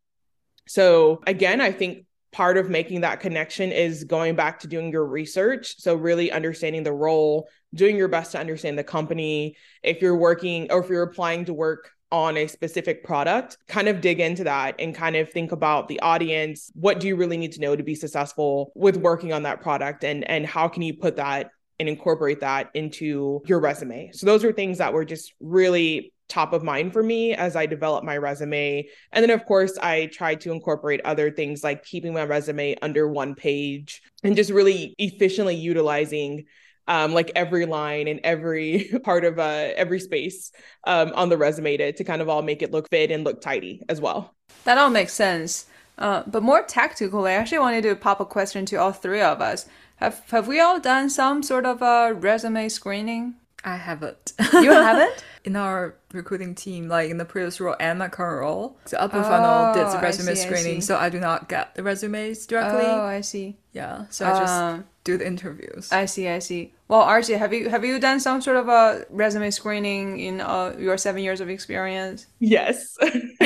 [0.66, 5.04] So, again, I think part of making that connection is going back to doing your
[5.04, 5.74] research.
[5.80, 9.56] So, really understanding the role, doing your best to understand the company.
[9.82, 14.00] If you're working or if you're applying to work on a specific product, kind of
[14.00, 16.70] dig into that and kind of think about the audience.
[16.74, 20.04] What do you really need to know to be successful with working on that product?
[20.04, 24.10] And, and how can you put that and incorporate that into your resume?
[24.12, 27.66] So, those are things that were just really top of mind for me as I
[27.66, 28.88] developed my resume.
[29.12, 33.06] And then, of course, I tried to incorporate other things like keeping my resume under
[33.08, 36.44] one page and just really efficiently utilizing
[36.88, 40.52] um, like every line and every part of uh, every space
[40.86, 43.40] um, on the resume to, to kind of all make it look fit and look
[43.40, 44.34] tidy as well.
[44.64, 45.66] That all makes sense.
[45.98, 49.40] Uh, but more tactically, I actually wanted to pop a question to all three of
[49.40, 49.66] us.
[49.96, 53.36] Have have we all done some sort of a resume screening?
[53.64, 54.32] I haven't.
[54.52, 55.24] You haven't?
[55.44, 59.18] in our recruiting team, like in the previous role and my current role, the upper
[59.18, 62.46] oh, funnel did the resume see, screening, I so I do not get the resumes
[62.46, 62.84] directly.
[62.84, 63.56] Oh, I see.
[63.72, 65.90] Yeah, so I just uh, do the interviews.
[65.92, 66.72] I see, I see.
[66.88, 70.74] Well, Arzia, have you have you done some sort of a resume screening in uh,
[70.78, 72.26] your seven years of experience?
[72.38, 72.96] Yes.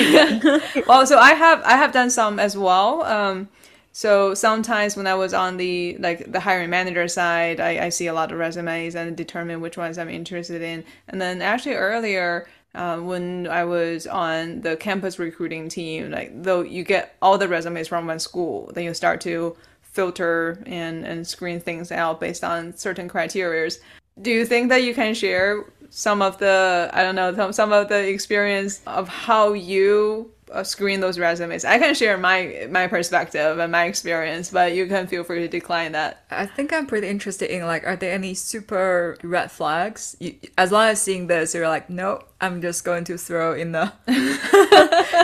[0.86, 3.02] well, so I have I have done some as well.
[3.04, 3.48] Um,
[3.96, 8.08] so sometimes when I was on the like the hiring manager side, I, I see
[8.08, 10.84] a lot of resumes and determine which ones I'm interested in.
[11.08, 16.60] And then actually earlier, uh, when I was on the campus recruiting team, like though
[16.60, 21.26] you get all the resumes from one school, then you start to filter and, and
[21.26, 23.78] screen things out based on certain criterias.
[24.20, 27.88] Do you think that you can share some of the I don't know some, of
[27.88, 31.64] the experience of how you Uh, screen those resumes.
[31.64, 35.48] I can share my my perspective and my experience, but you can feel free to
[35.48, 36.24] decline that.
[36.30, 40.16] I think I'm pretty interested in like, are there any super red flags?
[40.20, 43.72] You, as long as seeing this, you're like, no, I'm just going to throw in
[43.72, 43.92] the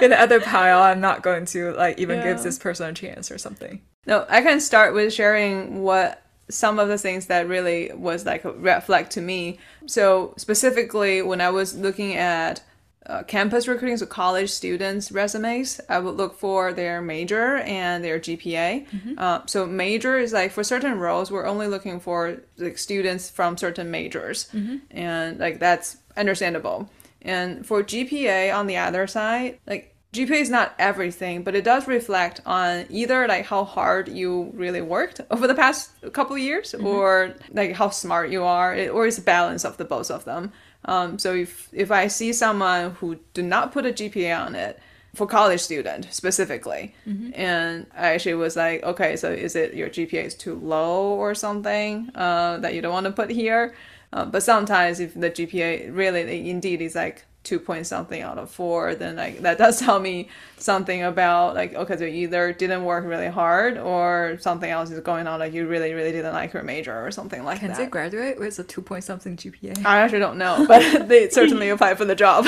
[0.03, 0.83] in the other pile.
[0.83, 2.33] I'm not going to like even Yeah.
[2.35, 3.81] give this person a chance or something.
[4.07, 8.45] No, I can start with sharing what some of the things that really was like
[8.45, 9.59] a red flag to me.
[9.87, 12.61] So specifically, when I was looking at
[13.07, 18.21] uh, campus recruiting, so college students' resumes, I would look for their major and their
[18.21, 18.87] GPA.
[19.19, 23.57] Uh, so major is like for certain roles, we're only looking for like students from
[23.57, 24.49] certain majors,
[24.91, 26.89] and like that's understandable.
[27.23, 31.89] And for GPA on the other side, like GPA is not everything, but it does
[31.89, 36.75] reflect on either like how hard you really worked over the past couple of years,
[36.75, 40.25] or like how smart you are, it, or it's a balance of the both of
[40.25, 40.53] them.
[40.85, 44.79] Um, so if if I see someone who do not put a GPA on it
[45.15, 46.95] for college student specifically,
[47.35, 51.35] and I actually was like, okay, so is it your GPA is too low or
[51.35, 53.75] something uh, that you don't want to put here?
[54.13, 58.51] Uh, but sometimes if the GPA really indeed is like two point something out of
[58.51, 60.29] four, then like that does tell me
[60.59, 65.01] something about like okay, so you either didn't work really hard or something else is
[65.01, 67.77] going on, like you really really didn't like your major or something like Can that.
[67.77, 69.85] Can they graduate with a two point something GPA?
[69.85, 72.47] I actually don't know, but they certainly apply for the job.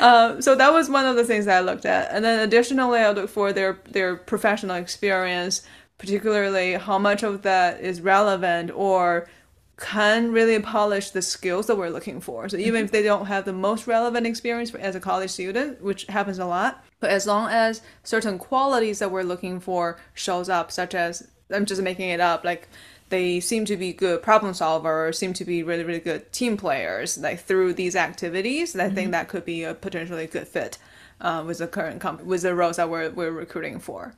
[0.00, 3.00] um, so that was one of the things that I looked at, and then additionally,
[3.00, 5.62] I looked for their their professional experience,
[5.98, 9.28] particularly how much of that is relevant or
[9.80, 12.48] can really polish the skills that we're looking for.
[12.48, 12.92] So even if mm-hmm.
[12.92, 16.84] they don't have the most relevant experience as a college student, which happens a lot,
[17.00, 21.64] but as long as certain qualities that we're looking for shows up, such as I'm
[21.64, 22.68] just making it up, like
[23.08, 27.18] they seem to be good problem solvers, seem to be really, really good team players,
[27.18, 29.10] like through these activities, I think mm-hmm.
[29.12, 30.78] that could be a potentially good fit.
[31.20, 34.14] Uh, with the current company with the roles that we're, we're recruiting for.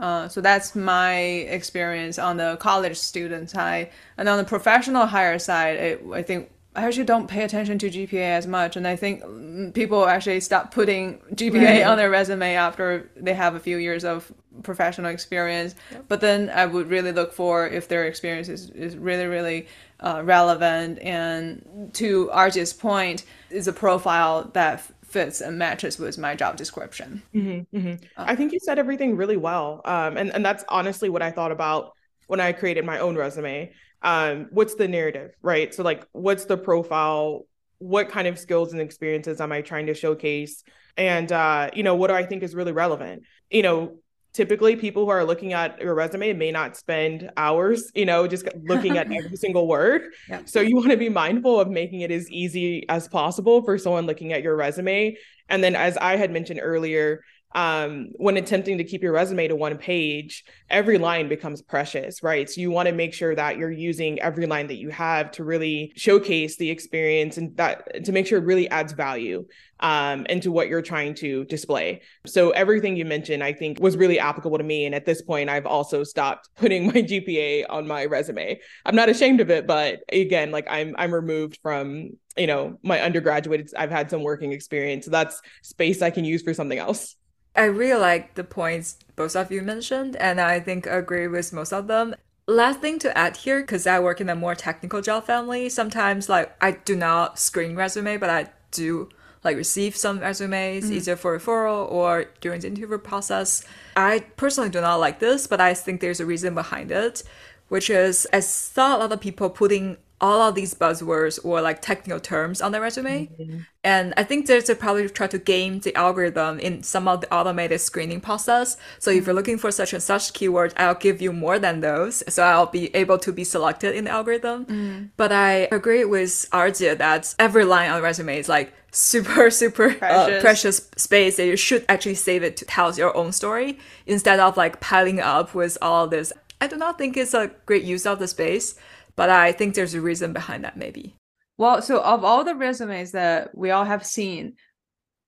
[0.00, 3.90] Uh, so that's my experience on the college student side.
[4.18, 7.88] And on the professional hire side, it, I think I actually don't pay attention to
[7.88, 8.76] GPA as much.
[8.76, 13.54] And I think mm, people actually stop putting GPA on their resume after they have
[13.54, 14.32] a few years of
[14.64, 15.76] professional experience.
[16.08, 19.68] But then I would really look for if their experience is, is really, really
[20.00, 20.98] uh, relevant.
[20.98, 24.82] And to Arjit's point, is a profile that
[25.14, 27.22] fits and matches with my job description.
[27.32, 28.04] Mm-hmm, mm-hmm.
[28.16, 29.80] I think you said everything really well.
[29.84, 31.92] Um, and, and that's honestly what I thought about
[32.26, 33.72] when I created my own resume.
[34.02, 35.72] Um, what's the narrative, right?
[35.72, 37.46] So, like, what's the profile?
[37.78, 40.64] What kind of skills and experiences am I trying to showcase?
[40.96, 43.22] And, uh, you know, what do I think is really relevant?
[43.50, 43.98] You know,
[44.34, 48.46] typically people who are looking at your resume may not spend hours, you know, just
[48.64, 50.12] looking at every single word.
[50.28, 50.42] Yeah.
[50.44, 54.06] So you want to be mindful of making it as easy as possible for someone
[54.06, 55.16] looking at your resume.
[55.48, 57.22] And then, as I had mentioned earlier,
[57.54, 62.50] um, when attempting to keep your resume to one page, every line becomes precious, right?
[62.50, 65.44] So you want to make sure that you're using every line that you have to
[65.44, 69.46] really showcase the experience and that to make sure it really adds value
[69.80, 72.02] um, into what you're trying to display.
[72.26, 74.86] So everything you mentioned, I think, was really applicable to me.
[74.86, 78.58] And at this point, I've also stopped putting my GPA on my resume.
[78.84, 83.00] I'm not ashamed of it, but again, like I'm I'm removed from you know my
[83.00, 83.72] undergraduate.
[83.76, 85.04] I've had some working experience.
[85.04, 87.14] So that's space I can use for something else.
[87.56, 91.72] I really like the points both of you mentioned, and I think agree with most
[91.72, 92.14] of them.
[92.46, 96.28] Last thing to add here, because I work in a more technical job family, sometimes
[96.28, 99.08] like I do not screen resume, but I do
[99.44, 100.94] like receive some resumes mm-hmm.
[100.94, 103.64] either for referral or during the interview process.
[103.94, 107.22] I personally do not like this, but I think there's a reason behind it,
[107.68, 111.82] which is I saw a lot of people putting all of these buzzwords or like
[111.82, 113.26] technical terms on their resume.
[113.26, 113.58] Mm-hmm.
[113.84, 117.30] And I think there's a probably try to game the algorithm in some of the
[117.30, 118.78] automated screening process.
[118.98, 119.36] So if you're mm-hmm.
[119.36, 122.24] looking for such and such keyword, I'll give you more than those.
[122.32, 124.64] So I'll be able to be selected in the algorithm.
[124.64, 125.10] Mm.
[125.18, 129.92] But I agree with Arjia that every line on the resume is like super, super
[129.92, 130.42] precious, uh, Precious.
[130.42, 134.56] precious space that you should actually save it to tell your own story instead of
[134.56, 136.32] like piling up with all this.
[136.62, 138.74] I do not think it's a great use of the space,
[139.16, 141.16] but I think there's a reason behind that maybe.
[141.56, 144.54] Well, so of all the resumes that we all have seen,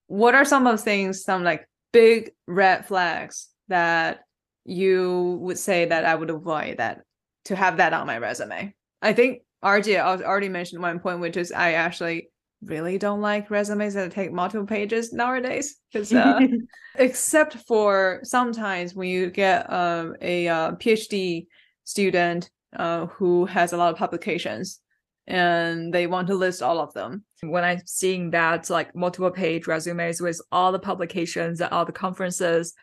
[0.09, 4.21] what are some of the things, some like big red flags that
[4.65, 7.03] you would say that I would avoid that
[7.45, 8.75] to have that on my resume?
[9.03, 12.31] I think RJ al- already mentioned one point, which is I actually
[12.65, 16.41] really don't like resumes that take multiple pages nowadays because uh,
[16.97, 21.47] except for sometimes when you get um, a uh, PhD
[21.85, 24.81] student uh, who has a lot of publications
[25.27, 27.25] and they want to list all of them.
[27.43, 31.93] When I'm seeing that like multiple page resumes with all the publications and all the
[31.93, 32.75] conferences,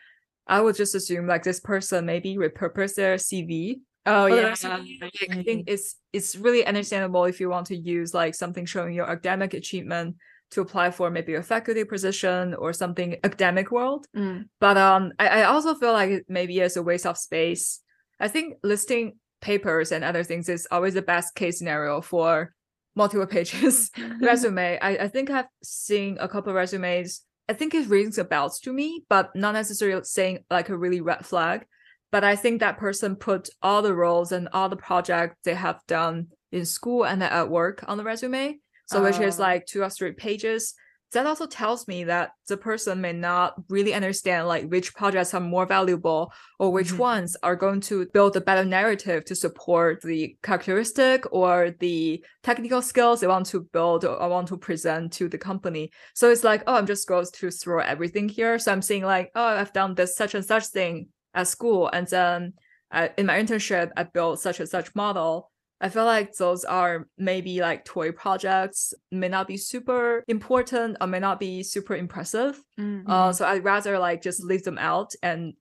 [0.46, 3.80] I would just assume like this person maybe repurpose their CV.
[4.06, 4.76] Oh the yeah.
[5.00, 8.92] Like, I think it's it's really understandable if you want to use like something showing
[8.92, 10.16] your academic achievement
[10.50, 14.06] to apply for maybe a faculty position or something academic world.
[14.14, 14.44] Mm.
[14.60, 17.80] But um, I, I also feel like maybe it's a waste of space.
[18.20, 19.14] I think listing
[19.44, 22.52] papers and other things is always the best case scenario for
[22.96, 23.90] multiple pages
[24.20, 24.78] resume.
[24.80, 27.20] I, I think I've seen a couple of resumes.
[27.48, 31.02] I think it rings a bells to me, but not necessarily saying like a really
[31.02, 31.66] red flag.
[32.10, 35.80] But I think that person put all the roles and all the projects they have
[35.86, 38.58] done in school and at work on the resume.
[38.86, 39.42] So which is Oh.
[39.42, 40.74] like two or three pages.
[41.14, 45.40] That also tells me that the person may not really understand like which projects are
[45.40, 46.98] more valuable or which Mhm.
[46.98, 52.82] ones are going to build a better narrative to support the characteristic or the technical
[52.82, 55.90] skills they want to build or want to present to the company.
[56.14, 58.58] So it's like, oh, I'm just going to throw everything here.
[58.58, 62.06] So I'm saying like, oh, I've done this such and such thing at school, and
[62.08, 62.52] then
[62.92, 65.50] uh, in my internship, I built such and such model.
[65.84, 71.06] I feel like those are maybe like toy projects, may not be super important or
[71.06, 72.58] may not be super impressive.
[72.80, 73.06] Mm.
[73.06, 75.52] Uh, so I'd rather like just leave them out and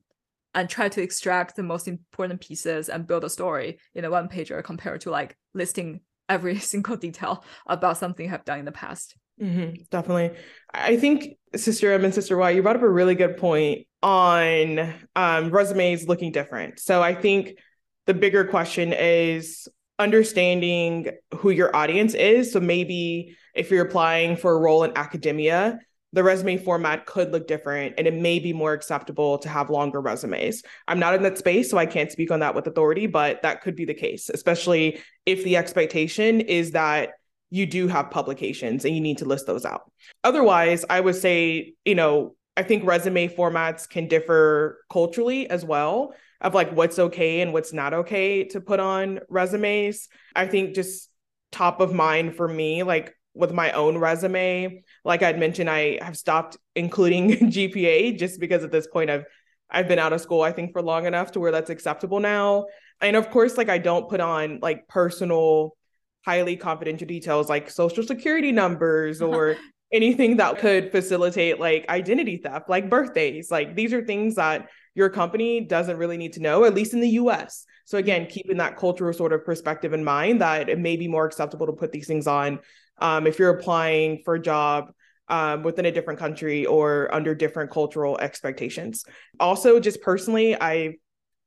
[0.55, 4.29] and try to extract the most important pieces and build a story in a one
[4.29, 5.99] pager compared to like listing
[6.29, 9.17] every single detail about something I've done in the past.
[9.37, 10.31] hmm definitely.
[10.73, 14.93] I think Sister M and Sister Y, you brought up a really good point on
[15.17, 16.79] um, resumes looking different.
[16.79, 17.57] So I think
[18.05, 19.67] the bigger question is
[20.03, 22.51] understanding who your audience is.
[22.51, 25.79] So maybe if you're applying for a role in academia,
[26.11, 29.99] the resume format could look different and it may be more acceptable to have longer
[29.99, 30.61] resumes.
[30.87, 33.61] I'm not in that space, so I can't speak on that with authority, but that
[33.61, 37.11] could be the case, especially if the expectation is that
[37.49, 39.91] you do have publications and you need to list those out.
[40.23, 46.13] Otherwise, I would say, you know, I think resume formats can differ culturally as well
[46.39, 50.07] of like what's okay and what's not okay to put on resumes.
[50.35, 51.09] I think just
[51.51, 56.17] top of mind for me, like with my own resume, like I'd mentioned, I have
[56.17, 59.25] stopped including GPA just because at this point I've
[59.69, 62.67] I've been out of school, I think, for long enough to where that's acceptable now.
[63.01, 65.75] And of course, like I don't put on like personal,
[66.23, 69.57] highly confidential details like social security numbers or
[69.93, 73.51] anything that could facilitate like identity theft, like birthdays.
[73.51, 76.99] Like these are things that your company doesn't really need to know, at least in
[76.99, 77.65] the US.
[77.85, 81.25] So again, keeping that cultural sort of perspective in mind that it may be more
[81.25, 82.59] acceptable to put these things on
[82.99, 84.91] um, if you're applying for a job
[85.29, 89.05] um, within a different country or under different cultural expectations.
[89.39, 90.95] Also, just personally, I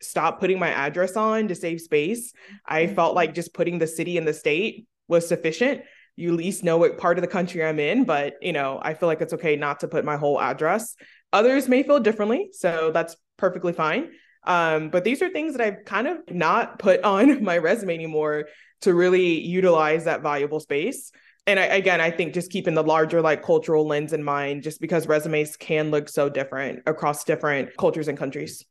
[0.01, 2.33] stopped putting my address on to save space.
[2.67, 5.83] I felt like just putting the city and the state was sufficient.
[6.17, 8.95] You at least know what part of the country I'm in, but you know, I
[8.95, 10.97] feel like it's okay not to put my whole address.
[11.33, 14.11] Others may feel differently, so that's perfectly fine.
[14.45, 18.47] Um, but these are things that I've kind of not put on my resume anymore
[18.83, 21.13] to really utilize that valuable space
[21.47, 24.81] and I, again, I think just keeping the larger like cultural lens in mind, just
[24.81, 28.65] because resumes can look so different across different cultures and countries.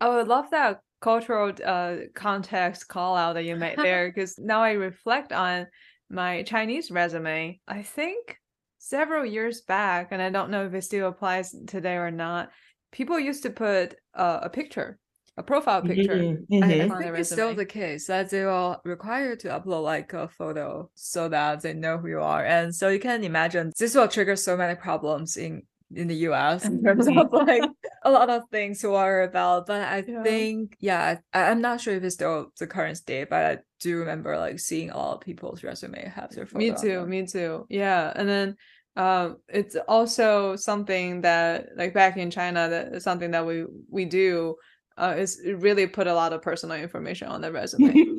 [0.00, 4.38] Oh, I would love that cultural uh, context call out that you made there because
[4.38, 5.66] now I reflect on
[6.12, 7.60] my Chinese resume.
[7.66, 8.36] I think
[8.78, 12.50] several years back, and I don't know if it still applies today or not,
[12.90, 14.98] people used to put uh, a picture,
[15.36, 16.16] a profile picture.
[16.18, 16.80] Mhm, I, mhm.
[16.82, 20.12] I on think the it's still the case that they are required to upload like
[20.12, 22.44] a photo so that they know who you are.
[22.44, 25.62] And so you can imagine this will trigger so many problems in
[25.94, 27.70] in the US in terms of like
[28.04, 29.66] a lot of things to worry about.
[29.66, 30.22] But I Yeah.
[30.22, 33.98] think, yeah, I, I'm not sure if it's still the current state, but I do
[33.98, 36.58] remember like seeing a lot of people's resume have their photo.
[36.58, 37.66] Me too, me too.
[37.68, 38.12] Yeah.
[38.14, 38.56] And then
[38.94, 44.04] um it's also something that like back in China that is something that we we
[44.04, 44.56] do
[44.98, 47.94] uh is really put a lot of personal information on the resume.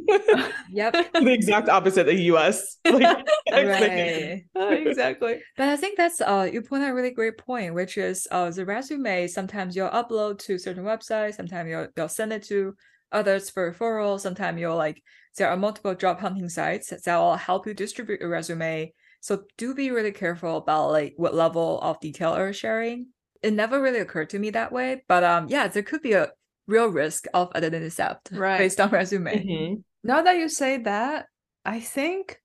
[0.72, 0.94] Yep.
[1.14, 2.78] the exact opposite of the US.
[2.90, 3.18] Like,
[3.54, 4.44] right.
[4.56, 5.42] Uh, exactly.
[5.58, 8.50] But I think that's uh you point out a really great point, which is uh
[8.50, 12.76] the resume sometimes you'll upload to certain websites, sometimes you'll you'll send it to
[13.12, 15.02] others for referral, sometimes you'll like
[15.38, 18.94] there are multiple job hunting sites that will help you distribute your resume.
[19.22, 23.08] So do be really careful about like what level of detail you're sharing.
[23.42, 26.32] It never really occurred to me that way, but um yeah, there could be a
[26.68, 28.58] real risk of identity theft Right.
[28.58, 29.46] based on resume.
[29.46, 29.84] Mhm.
[30.04, 31.28] Now that you say that,
[31.66, 32.40] I think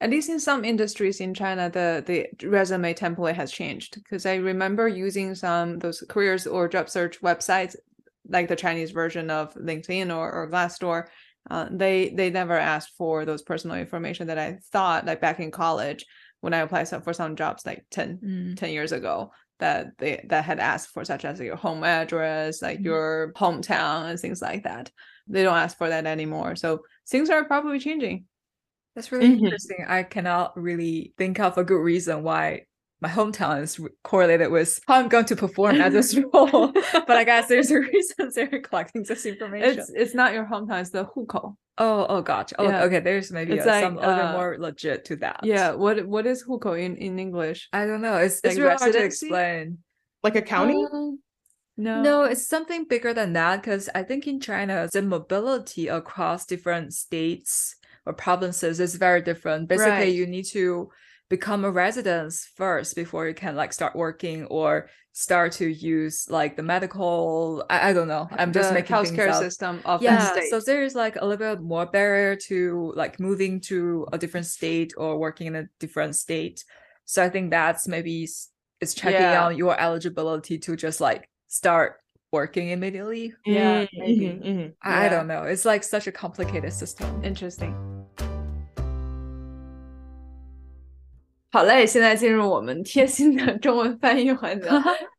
[0.00, 4.36] at least in some industries in China, the the resume template has changed because I
[4.36, 7.76] remember using some those careers or job search websites,
[8.28, 11.08] like the Chinese version of LinkedIn or, or Glassdoor,
[11.50, 15.50] uh, they they never asked for those personal information that I thought like back in
[15.50, 16.06] college
[16.40, 18.56] when I applied for some jobs like 10, Mm.
[18.56, 22.80] 10 years ago that they that had asked for such as your home address, like
[22.80, 22.84] Mhm.
[22.84, 24.90] your hometown and things like that
[25.30, 26.56] they don't ask for that anymore.
[26.56, 28.24] So things are probably changing.
[28.94, 29.44] That's really mm-hmm.
[29.44, 29.84] interesting.
[29.88, 32.66] I cannot really think of a good reason why
[33.00, 36.72] my hometown is correlated with how I'm going to perform at this role.
[36.92, 39.78] but I guess there's a reason they're collecting this information.
[39.78, 41.56] It's, it's not your hometown, it's the hukou.
[41.78, 42.50] Oh, oh gosh.
[42.58, 43.00] Oh, okay.
[43.00, 45.40] There's maybe it's a, like, some uh, other more legit to that.
[45.44, 45.72] Yeah.
[45.72, 47.70] What What is hukou in, in English?
[47.72, 48.16] I don't know.
[48.16, 49.78] It's, it's like, really hard to explain.
[50.22, 50.86] Like a county?
[50.92, 51.20] Um,
[51.80, 52.02] no.
[52.02, 56.94] No, it's something bigger than that because I think in China, the mobility across different
[56.94, 57.76] states
[58.06, 59.68] or provinces is very different.
[59.68, 60.14] Basically, Right.
[60.14, 60.90] you need to
[61.28, 66.56] become a resident first before you can like start working or start to use like
[66.56, 67.64] the medical.
[67.70, 68.28] I, I don't know.
[68.32, 70.50] I'm just the making things healthcare system of Yeah, state.
[70.50, 74.92] so there's like a little bit more barrier to like moving to a different state
[74.96, 76.64] or working in a different state.
[77.04, 78.22] So I think that's maybe
[78.80, 79.44] it's checking Yeah.
[79.46, 81.94] out your eligibility to just like start
[82.32, 83.34] working immediately.
[83.44, 84.26] yeah, Mm, maybe.
[84.28, 84.74] mhm, mhm.
[84.80, 85.42] I, don't know.
[85.42, 87.06] It's like such a complicated system.
[87.24, 87.74] Interesting.
[91.52, 94.68] 好嘞，现在进入我们贴心的中文翻译环节，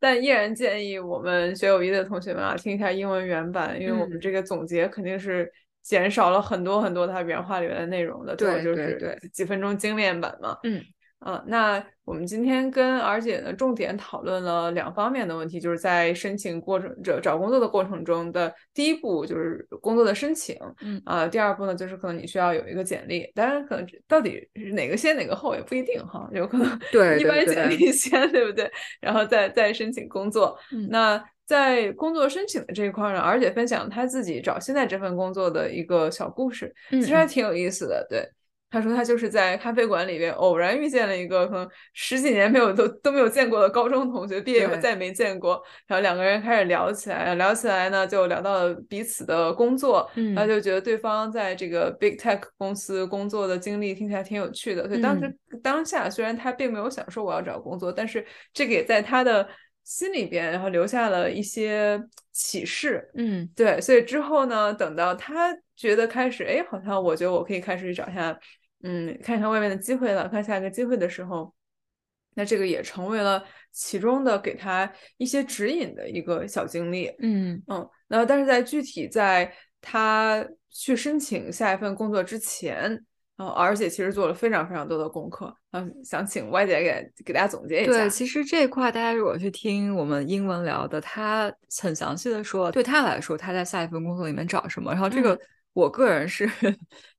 [0.00, 5.52] 但依然建议我们学友谊的同学们啊，听一下英文原版，因为我们嗯这个总结肯定是
[5.82, 10.56] 减少了很多很多它原话里面的内容的，对就是对对几分钟精炼版嘛。
[10.62, 10.82] 嗯
[11.22, 28.70] 啊，那我们今天跟儿姐呢，重点讨论了两方面的问题，就是在申请过程找找工作的过程中的第一步就是工作的申请，嗯啊，第二步呢就是可能你需要有一个简历，当然可能到底是哪个先哪个后也不一定哈，有可能对一般简历先，对不对？
[29.00, 30.58] 然后再再申请工作。
[30.72, 38.06] 嗯那在工作申请的这一块呢，而姐分享他自己找现在这份工作的一个小故事，嗯其实还挺有意思的。
[38.08, 38.26] 对，
[38.72, 59.46] 她说他就是在咖啡馆里边偶然遇见了一个可能十几年没有都都没有见过的高中同学，毕业以后再也没见过，然后两个人开始聊起来，聊起来呢就聊到了彼此的工作，嗯然后就觉得对方在这个 big tech 公司工作的经历听起来挺有趣的，所以当时、当下虽然他并没有想说我要找工作，但是这个也在他的
[59.84, 62.02] 心里边，然后留下了一些
[62.32, 63.10] 启示。
[63.16, 63.46] 嗯。
[63.54, 68.38] 对，所以之后呢，等到他觉得开始，哎，好像我觉得我可以开始去找一下，
[68.82, 71.54] 嗯，看看外面的机会了，看下一个机会的时候，
[72.34, 77.12] 那这个也成为了其中的给他一些指引的一个小经历。
[77.20, 82.92] 嗯嗯，那但是在具体在他去申请下一份工作之前，
[83.36, 85.54] 嗯，而且其实做了非常非常多的功课。
[85.72, 87.92] 嗯，想请 Y 姐给给大家总结一下。
[87.92, 94.92] 对，其实这一块大家如果去听我们英文聊的，他很详细的说，对他来说他在下一份工作里面找什么。
[94.92, 95.40] 然后这个嗯
[95.72, 96.46] 我个人是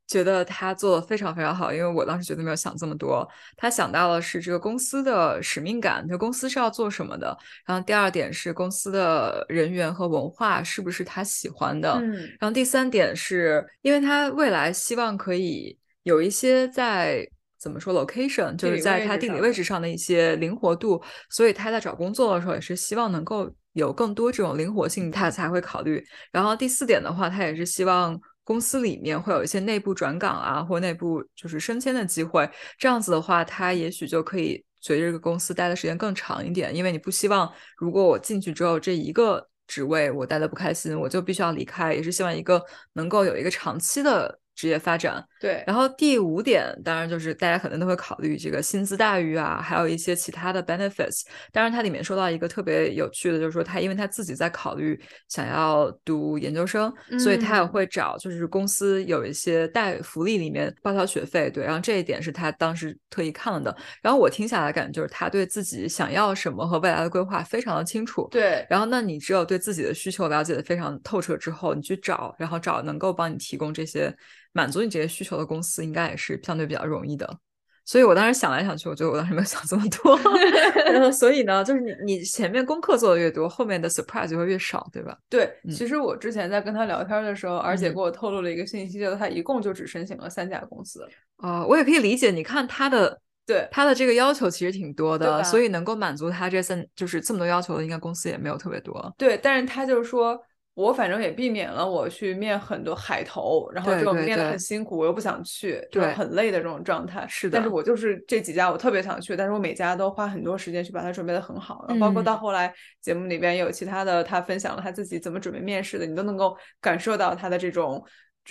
[0.05, 3.27] 觉得他做的非常非常好，因为我当时绝对没有想这么多。
[3.55, 7.35] 他想到的是这个公司的使命感，就公司是要做什么的。
[7.65, 11.93] 然后第二点是公司的人员和文化是不是他喜欢的。
[12.01, 17.25] 嗯然后第三点是，因为他未来希望可以有一些在
[17.57, 26.05] 怎么说 location，就是在他地理位置上的一些灵活度，所以他在找工作的时候也是希望能够有更多这种灵活性，他才会考虑。
[26.31, 28.19] 然后第四点的话，他也是希望。
[28.43, 42.61] 公司里面会有一些内部转岗啊，或内部就是升迁的机会，这样子的话，他也许就可以随着这个公司待的时间更长一点，因为你不希望如果我进去之后这一个职位我待的不开心，我就必须要离开，也是希望一个
[42.93, 45.25] 能够有一个长期的职业发展。
[45.43, 51.23] 对，然后第五点，当然就是大家可能都会考虑这个薪资待遇啊，还有一些其他的 benefits。
[51.51, 56.89] 当然，它里面说到一个特别有趣的，就是说他因为他自己在考虑想要读研究生，
[57.19, 61.61] 所以他也嗯会找就是公司有一些带福利里面报销学费，对。
[61.65, 63.75] 然后这一点是他当时特意看了的。
[64.01, 68.25] 然后我听下来感觉就是他对自己想要什么和未来的规划非常的清楚。
[68.31, 74.15] 对，然后，那你只有对自己的需求了解的非常透彻之后，你去找，然后找能够帮你提供这些
[74.51, 77.37] 满足你这些需求的公司，应该也是相对比较容易的。
[77.85, 80.17] 所以我当时想来想去，我觉得我当时没有想这么多。
[80.89, 85.17] 然后，所以呢，就是你你前面功课做的越多，后面的 surprise 就会越少，对吧？
[85.29, 91.05] 对，嗯其实我之前在跟他聊天的时候，而且嗯给我透露了一个信息，就是他一共就只申请了三家公司。
[91.37, 92.31] 啊、我也可以理解。
[92.31, 99.13] 你看他的对，他的这个要求其实挺多的，所以能够满足他这三就是这么多要求的，应该公司也没有特别多。
[99.17, 100.39] 对，但是他就是说，
[100.73, 107.25] 我反正也避免了我去面很多海投，然后这种面的很辛苦，我又不想去，这种对很累的这种状态。
[107.27, 118.03] 是的但是我就是这几家我特别想去，但是我每家都花很多时间去把它准备的很好，然后包括到嗯后来节目里边也有其他的他分享了他自己怎么准备面试的，你都能够感受到他的这种。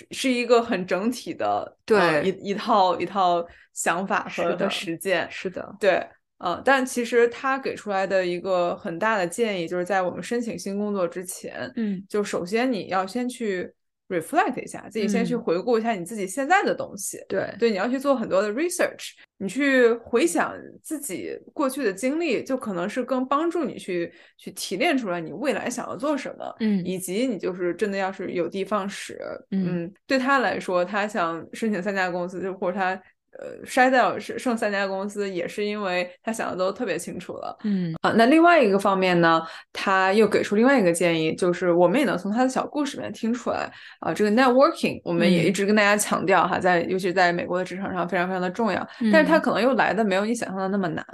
[0.09, 6.03] 是一个很整体的，对呃一一套一套想法和的和实践，是的，对，
[6.43, 12.03] 呃，但其实他给出来的一个很大的建议，就是在我们申请新工作之前，嗯。
[12.09, 13.73] 就首先你要先去
[14.09, 15.41] reflect 一下，自己先去嗯。
[15.41, 17.17] 回顾一下你自己现在的东西。
[17.29, 17.47] 对。
[17.57, 29.17] 对，你要去做很多的 research，你去回想自己过去的经历，就可能是更帮助你去去提炼出来你未来想要做什么，嗯以及你就是真的要是有的放矢，
[29.51, 29.89] 嗯。
[30.05, 33.01] 对他来说，他想申请三家公司，就或者他
[33.39, 37.55] 呃筛掉剩剩三家公司，也是因为他想的都特别清楚了。
[37.63, 37.93] 嗯。
[38.01, 45.53] 啊，那另外一个方面呢，他又给出另外一个建议，就是我们也能从他的小故事里面听出来啊，这个 networking 我们也一嗯。
[45.53, 51.05] 直跟大家强调哈，在尤其是在美国的职场上非常非常的重要，但是它嗯可能又来的没有你想象的那么难，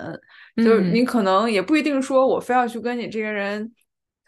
[0.56, 1.10] 就是嗯你。
[1.10, 3.72] 可能也不一定说我非要去跟你这个人。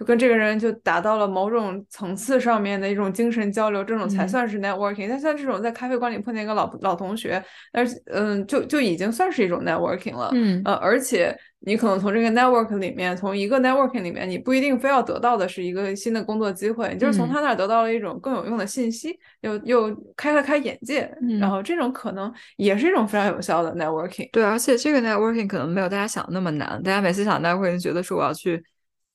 [0.02, 5.08] 就跟这个人就达到了某种层次上面的一种精神交流，这种才嗯算是 networking。
[5.08, 10.32] 但像这种在咖啡馆里碰见一个老老同学，而且嗯，就就已经算是一种 networking 了。
[10.34, 21.02] 嗯呃，而且你可能从这个 network 里面，从一个 networking 里面，你不一定非要得到的是一个新的工作机会，你就是从嗯他那儿得到了一种更有用的信息，又又开了开眼界，
[21.40, 24.28] 然嗯后这种可能也是一种非常有效的 networking。
[24.32, 26.82] 对，而且这个 networking 可能没有大家想的那么难。
[26.82, 28.64] 大家每次想 networking，觉得说我要去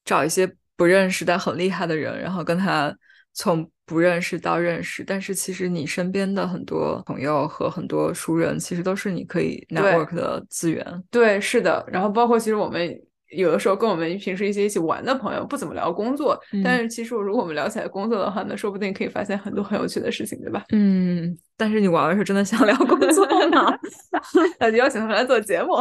[0.04, 2.94] 找一些不认识但很厉害的人，然后跟他
[3.34, 5.02] 从不认识到认识。
[5.04, 10.84] 但是其实你身边的很多朋友和很多熟人，其实都是你可以 network 的资源。
[11.10, 11.84] 对，是的。
[11.90, 12.94] 然后包括其实我们
[13.30, 20.64] 有的时候跟我们平时一些一起玩的朋友不怎么聊工作，但嗯是其实如果我们聊起来工作的话呢，说不定可以发现很多很有趣的事情，对吧？
[20.70, 23.76] 嗯，但是你玩的时候真的想聊工作吗？
[24.60, 25.74] 那就邀请他们来做节目。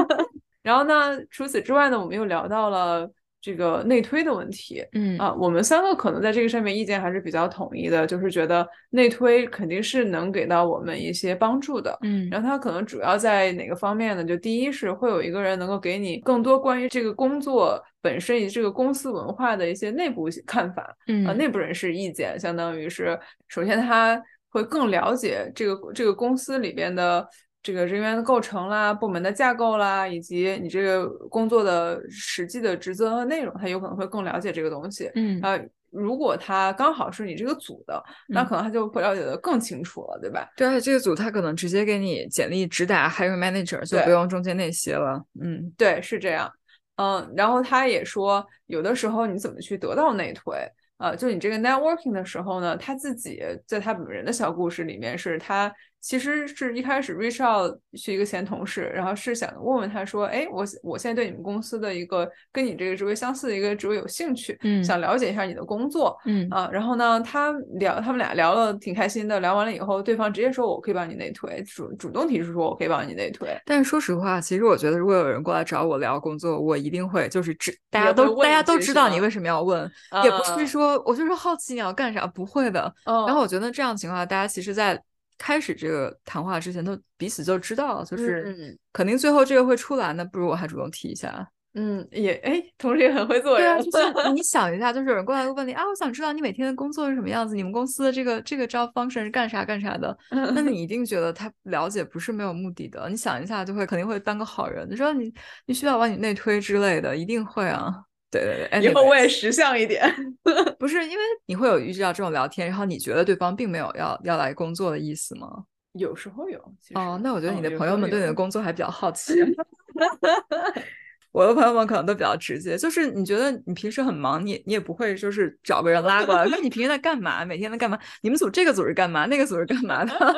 [0.62, 3.10] 然后呢，除此之外呢，我们又聊到了
[3.44, 4.82] 这个内推的问题。
[4.94, 11.98] 嗯啊，我们三个可能在这个上面意见还是比较统一的，就是觉得内推肯定是能给到我们一些帮助的。
[12.00, 14.24] 嗯然后它可能主要在哪个方面呢？
[14.24, 24.18] 就第一是会有一个人能够给你更多关于这个工作本身以及这个公司文化的一些内部看法，嗯啊，内部人士意见，相当于是首先他
[24.48, 27.28] 会更了解这个这个公司里边的
[27.64, 35.10] 这个人员的构成啦、部门的架构啦，以及你这个工作的实际的职责和内容，他有可能会更了解这个东西。
[35.14, 35.58] 嗯啊，
[35.90, 40.46] 如果他刚好是你这个组的，那嗯可能他就会了解的更清楚了，对吧？
[40.56, 45.24] 对，这个组他可能直接给你简历直达 hiring manager，就对不用中间那些了。
[45.40, 46.52] 嗯对，是这样。
[46.96, 50.54] 嗯，然后他也说，有的时候你怎么去得到内推？
[50.98, 55.72] 呃，就你这个 networking 的时候呢，他自己在他本人的小故事里面，是他
[56.04, 66.14] 其实是一开始 reach out 去一个前同事，然后是想问问他说，哎，我我现在对你们公司的一个跟你这个职位相似的一个职位有兴趣，嗯想了解一下你的工作。
[66.26, 73.48] 嗯啊，然后呢，他聊，他们俩聊了挺开心的，聊完了以后，对方直接说我可以帮你内推，主主动提出说我可以帮你内推。
[73.64, 79.90] 但是说实话，其实我觉得，如果有人过来找我聊工作，我一定会就是知大家都大家都知道你为什么要问，
[80.22, 82.94] 也不啊是说我就是好奇你要干啥，不会的。
[83.06, 85.00] 嗯然后我觉得这样情况下，大家其实在
[85.38, 91.48] 开始这个谈话之前，都彼此就知道，就是嗯肯定最后这个会出来，那不如我还主动提一下。
[91.76, 93.84] 嗯，也哎，同时也很会做对啊，人。
[93.84, 103.08] 就是 你想一下，就是有人过来问你啊，我想知道你每天的工作是什么样子，你们公司的这个这个 job function 是干啥干啥的， 那你一定觉得他了解不是没有目的的。
[103.10, 104.88] 你想一下，就会肯定会当个好人。
[104.88, 105.34] 你说你
[105.66, 107.92] 你需要往你内推之类的，一定会啊。
[108.40, 110.02] 对对对，以后我也识相一点。
[110.78, 115.64] 不是因为你会有遇到这种聊天，然后你觉得对方并没有要要来工作的意思吗？
[115.92, 116.58] 有时候有，
[116.94, 119.34] 哦，那我觉得你的朋友们对你的工作还比较好奇。
[121.30, 127.98] 我的朋友们可能都比较直接，就是你觉得你平时很忙，你你也不会就是找个人拉过来，说你平时在干嘛，每天在干嘛？
[128.22, 130.34] 你们组这个组是干嘛，那个组是干嘛的？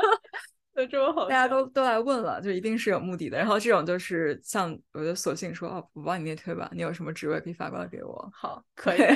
[0.76, 3.38] 就 这么好，大家都都来问了，就一定是有目的的。
[3.38, 8.30] 然后这种就是像我就索性说，哦，我帮你内推吧，你有什么职位可以发过来给我。
[8.32, 8.98] 好， 可以。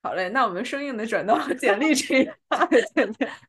[0.00, 2.68] 好嘞，那我们生硬的转到简历这一趴。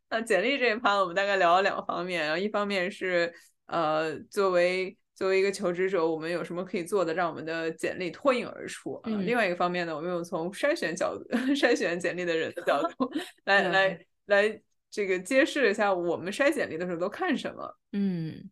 [0.09, 3.31] 那简历这一趴，我们大概聊了两方面，然后一方面是
[3.67, 13.11] 呃，作为作为一个求职者，我们有什么可以做的，让我们的简历脱颖而出啊、嗯另外一个方面呢，我们有从筛选角度、筛选简历的人的角度
[13.45, 14.61] 来对来来
[14.91, 17.77] 这个揭示一下我们筛简历的时候都看什么。
[17.91, 18.49] 嗯，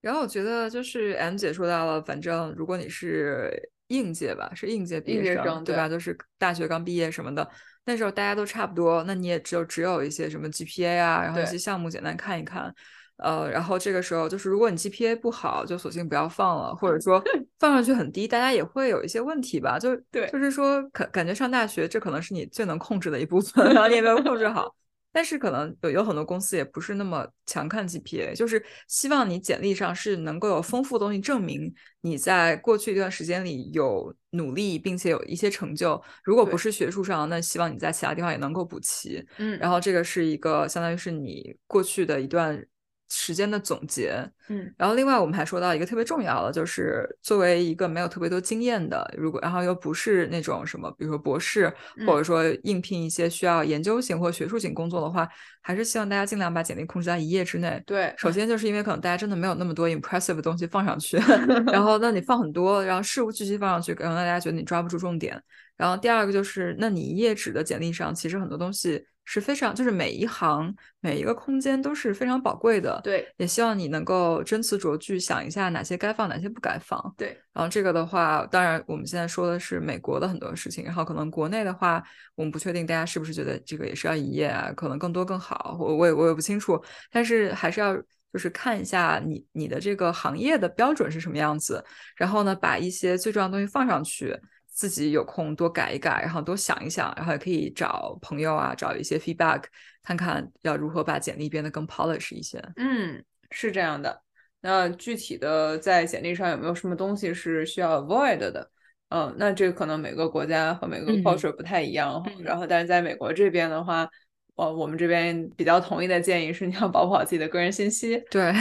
[0.00, 3.50] 然后我觉得就是 M 姐说到了，反正如果你是
[3.88, 5.88] 应届吧，是应届毕业生，生对对吧？
[5.88, 7.48] 就是大学刚毕业什么的，
[7.84, 12.74] 那时候大家都差不多，那你也只有只有一些什么 GPA 啊，然后一些项目简单看一看。
[13.16, 17.20] 呃，然后这个时候就是，如果你 GPA 不好，就索性不要放了，或者 说
[17.58, 19.76] 放上去很低，大家也会有一些问题吧。
[19.76, 24.72] 就对就是说，感感觉上大学这可能是你最能控制的一部分，然后你也没有控制好。
[25.18, 36.00] 但是可能有有很多公司也不是那么强看 GPA，就是希望你简历上是能够有丰富的东西证明你在过去一段时间里有努力，并且有一些成就。
[36.22, 39.26] 如果不是学术上，那希望你在其他地方也能够补齐。
[39.38, 42.64] 嗯，然后这个是一个相当于是你过去的一段。
[43.10, 44.12] 时间的总结，
[44.48, 51.72] 嗯，然后另外我们还说到一个特别重要的，就是作为一个没有特别多经验的，如果然后又不是那种什么，比如说博士，
[52.06, 55.26] 或者说应聘一些需要研究型或学术型工作的话，
[55.62, 57.82] 还是希望大家尽量把简历控制在一页之内。
[57.86, 61.16] 对，首先就是因为可能大家真的没有那么多 impressive 的东西放上去，
[61.72, 65.42] 然后那你放很多，然后事无巨细放上去，可能大家觉得你抓不住重点。
[65.76, 69.02] 然后第二个就是，那你一页纸的简历上，其实很多东西。
[69.30, 72.98] 是非常，就是每一行每一个空间都是非常宝贵的。
[73.04, 76.98] 对，也希望你能够斟词酌句，想一下哪些该放，哪些不该放。
[77.14, 82.02] 对，然后这个的话，当然我们现在说的是美国的很多事情，然后可能国内的话，
[82.36, 87.94] 我们不确定大家是不是觉得这个也是要一页啊，可能更多更好，我我也我也不清楚，但是还是要
[88.32, 91.84] 就是看一下你你的这个行业的标准是什么样子，
[92.16, 94.34] 然后呢，把一些最重要的东西放上去。
[94.78, 99.64] 自己有空多改一改，然后多想一想，然后也可以找朋友啊，找一些 feedback，
[100.04, 102.62] 看看要如何把简历变得更 polish 一些。
[102.76, 103.20] 嗯，
[103.50, 104.22] 是这样的。
[104.60, 108.70] 那具体的在简历上有没有什么东西是需要 avoid 的？
[109.08, 112.24] 嗯，那这可能每个国家和每个 culture 不太一样。
[112.44, 114.08] 然后，但是在美国这边的话，
[114.54, 118.22] 呃，我们这边比较统一的建议是，你要保护好自己的个人信息。
[118.30, 118.52] 对，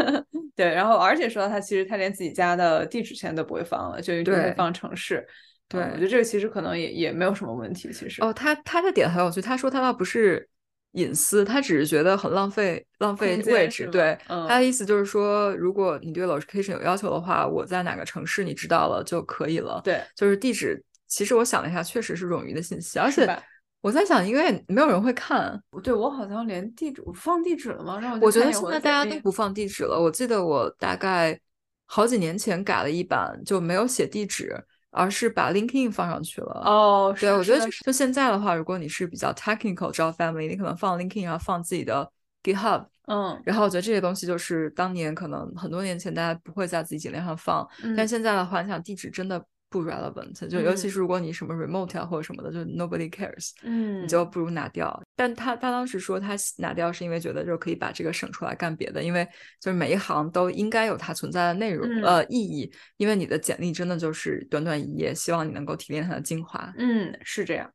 [0.56, 0.72] 对。
[0.72, 5.26] 然后，而且说他其实他连自己家的地址现在都不会放了，就只会放城市。
[5.68, 7.92] 对，我觉得这个其实可能也也没有什么问题。
[7.92, 10.48] 其实哦，他他的点很有趣，他说他倒不是
[10.92, 13.86] 隐私，他只是觉得很浪费浪费位置。
[13.88, 19.80] 对，他的意思就是说，如果你对 location 有要求的话，我在哪个城市你知道了就可以了。
[19.84, 20.82] 对，就是地址。
[21.06, 23.26] 其实我想了一下，确实是冗余的信息，而且
[23.80, 25.58] 我在想，因为没有人会看。
[25.82, 27.98] 对我好像连地址放地址了吗？
[27.98, 29.98] 让我觉得现在大家都不放地址了。
[29.98, 31.38] 我记得我大概
[31.86, 34.54] 好几年前改了一版，就没有写地址。
[34.90, 37.92] 而是把 LinkedIn 放上去了哦，对，我觉得就。
[37.92, 42.10] 现在的话，如果你是比较 technical 招 family，你可能放 LinkedIn，然后放自己的
[42.42, 49.44] GitHub，嗯，然后我觉得这些东西就是当年可能很多年前大家不会在自己简历上放，但现在的话，你想地址真的。
[49.70, 55.02] 不 relevant，就尤其是如果你什么 remote 啊或者什么的，就 nobody cares，嗯，你就不如拿掉。
[55.14, 59.26] 但他他当时说他拿掉是因为觉得就可以把这个省出来干别的，因为
[59.60, 66.72] 就是每一行都应该有它存在的内容呃意义，因为你的简历真的就是短短一页，希望你能够提炼它的精华。
[66.78, 67.70] 嗯，是这样。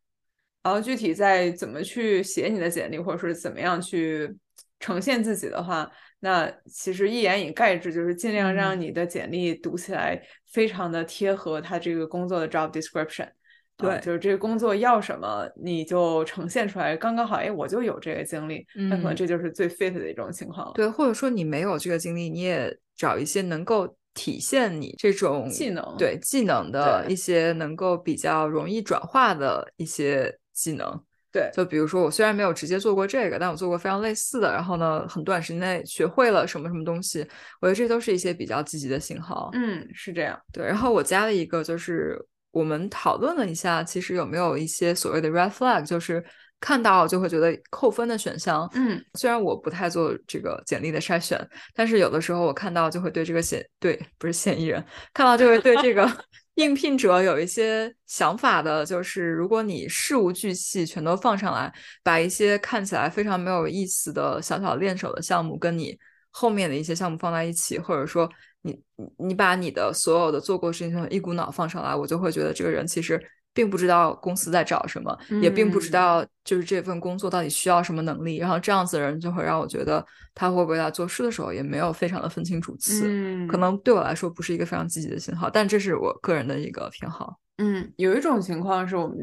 [0.63, 4.35] 然后具体在怎么去写你的简历，或者是怎么样去
[4.79, 5.89] 呈现自己的话。
[6.25, 10.17] 那其实一言以概之，就是尽量让你的简历读起来
[10.49, 13.27] 非常的贴合他这个工作的 job description。
[13.75, 17.35] 对，就是这个工作要什么，你就呈现出来，刚刚好。
[17.35, 20.71] 哎，我就有这个经历，那可能这就是最 fit 的一种情况了。
[20.75, 31.03] 对，或者说你没有这个经历，你也找一些能够体现你这种技能，对技能的一些能够比较容易转化的一些技能。
[31.33, 34.53] 对，就比如说，我虽然没有直接做过这个，但我做过非常类似的。
[34.53, 37.27] 然后呢，很短时间内学会了什么什么东西，
[37.59, 39.49] 我觉得这都是一些比较积极的信号。
[39.53, 40.39] 嗯，是这样。
[40.53, 46.23] 对，然后我加了一个，就是我们讨论了一下，其实有没有一些所谓的 red flag，就是
[46.59, 48.69] 看到就会觉得扣分的选项。
[48.75, 56.07] 嗯，虽然我不太做这个简历的筛选，但是有的时候我看到就会对这个嫌对不是嫌疑人，看到就会对这个。
[56.55, 61.73] 应聘者有一些想法的，就是如果你事无巨细全都放上来，
[62.03, 65.97] 把一些看起来非常没有意思的小小练手的项目跟你
[66.29, 68.29] 后面的一些项目放在一起，或者说
[68.61, 68.79] 你
[69.17, 73.21] 你把你的所有的做过事情一股脑放上来，我就会觉得这个人其实。
[73.53, 83.03] 并不知道公司在找什么，也并不知道就是这份工作到底需要什么能力，然后这样子的人就会让我觉得他会不会在做事的时候也没有非常的分清主次，
[83.47, 87.37] 可能对我来说不是一个非常积极的信号，但这是我个人的一个偏好。
[87.57, 89.17] 嗯，有一种情况是我们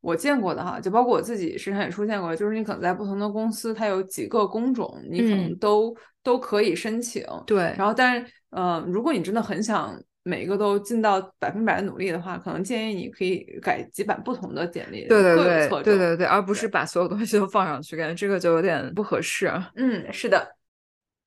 [0.00, 7.24] 我见过的哈，就包括我自己身上也出现过，就是你可能在不同的公司，它有几个工种，你可能都都可以申请。
[7.44, 10.00] 对，然后但是呃，如果你真的很想。
[10.24, 19.52] 每一个都尽到百分百的努力的话，可能建议你可以改几版不同的简历，对对对，对对对，而不是把所有东西都放上去，感觉这个就有点不合适。
[19.76, 20.53] 嗯，是的。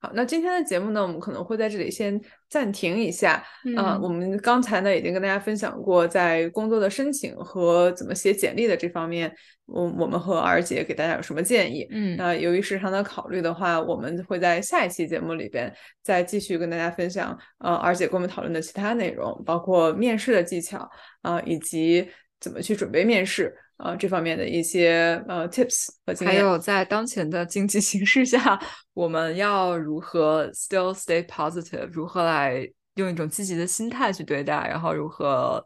[0.00, 3.44] 好，那今天的节目呢，我们可能会在这里先暂停一下。
[3.64, 9.34] 嗯，我们刚才呢已经跟大家分享过，在工作的申请和怎么写简历的这方面，
[9.66, 11.84] 我我们和二姐给大家有什么建议？
[11.90, 15.74] 嗯，那由于时长的考虑的话，我们会在下一期节目里边
[16.04, 20.88] 再继续跟大家分享，呃，二姐跟我们讨论的其他内容，包括面试的技巧
[21.22, 23.52] 啊，以及怎么去准备面试。
[23.78, 26.36] 呃这方面的一些呃 tips 和经验。
[26.36, 28.60] 还有在当前的经济形势下，
[28.92, 31.86] 我们要如何 still stay positive？
[31.90, 34.66] 如何来用一种积极的心态去对待？
[34.68, 35.64] 然后如何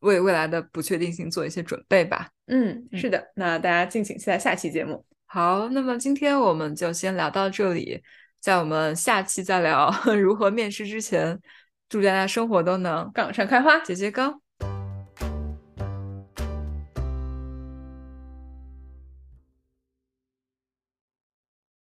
[0.00, 2.28] 为未来的不确定性做一些准备吧？
[2.46, 5.04] 嗯，是的，那大家敬请期待下期节目。
[5.24, 8.00] 好，那么今天我们就先聊到这里，
[8.38, 11.40] 在我们下期再聊 如何面试之前，
[11.88, 14.45] 祝大家生活都能杠上开花，节节高。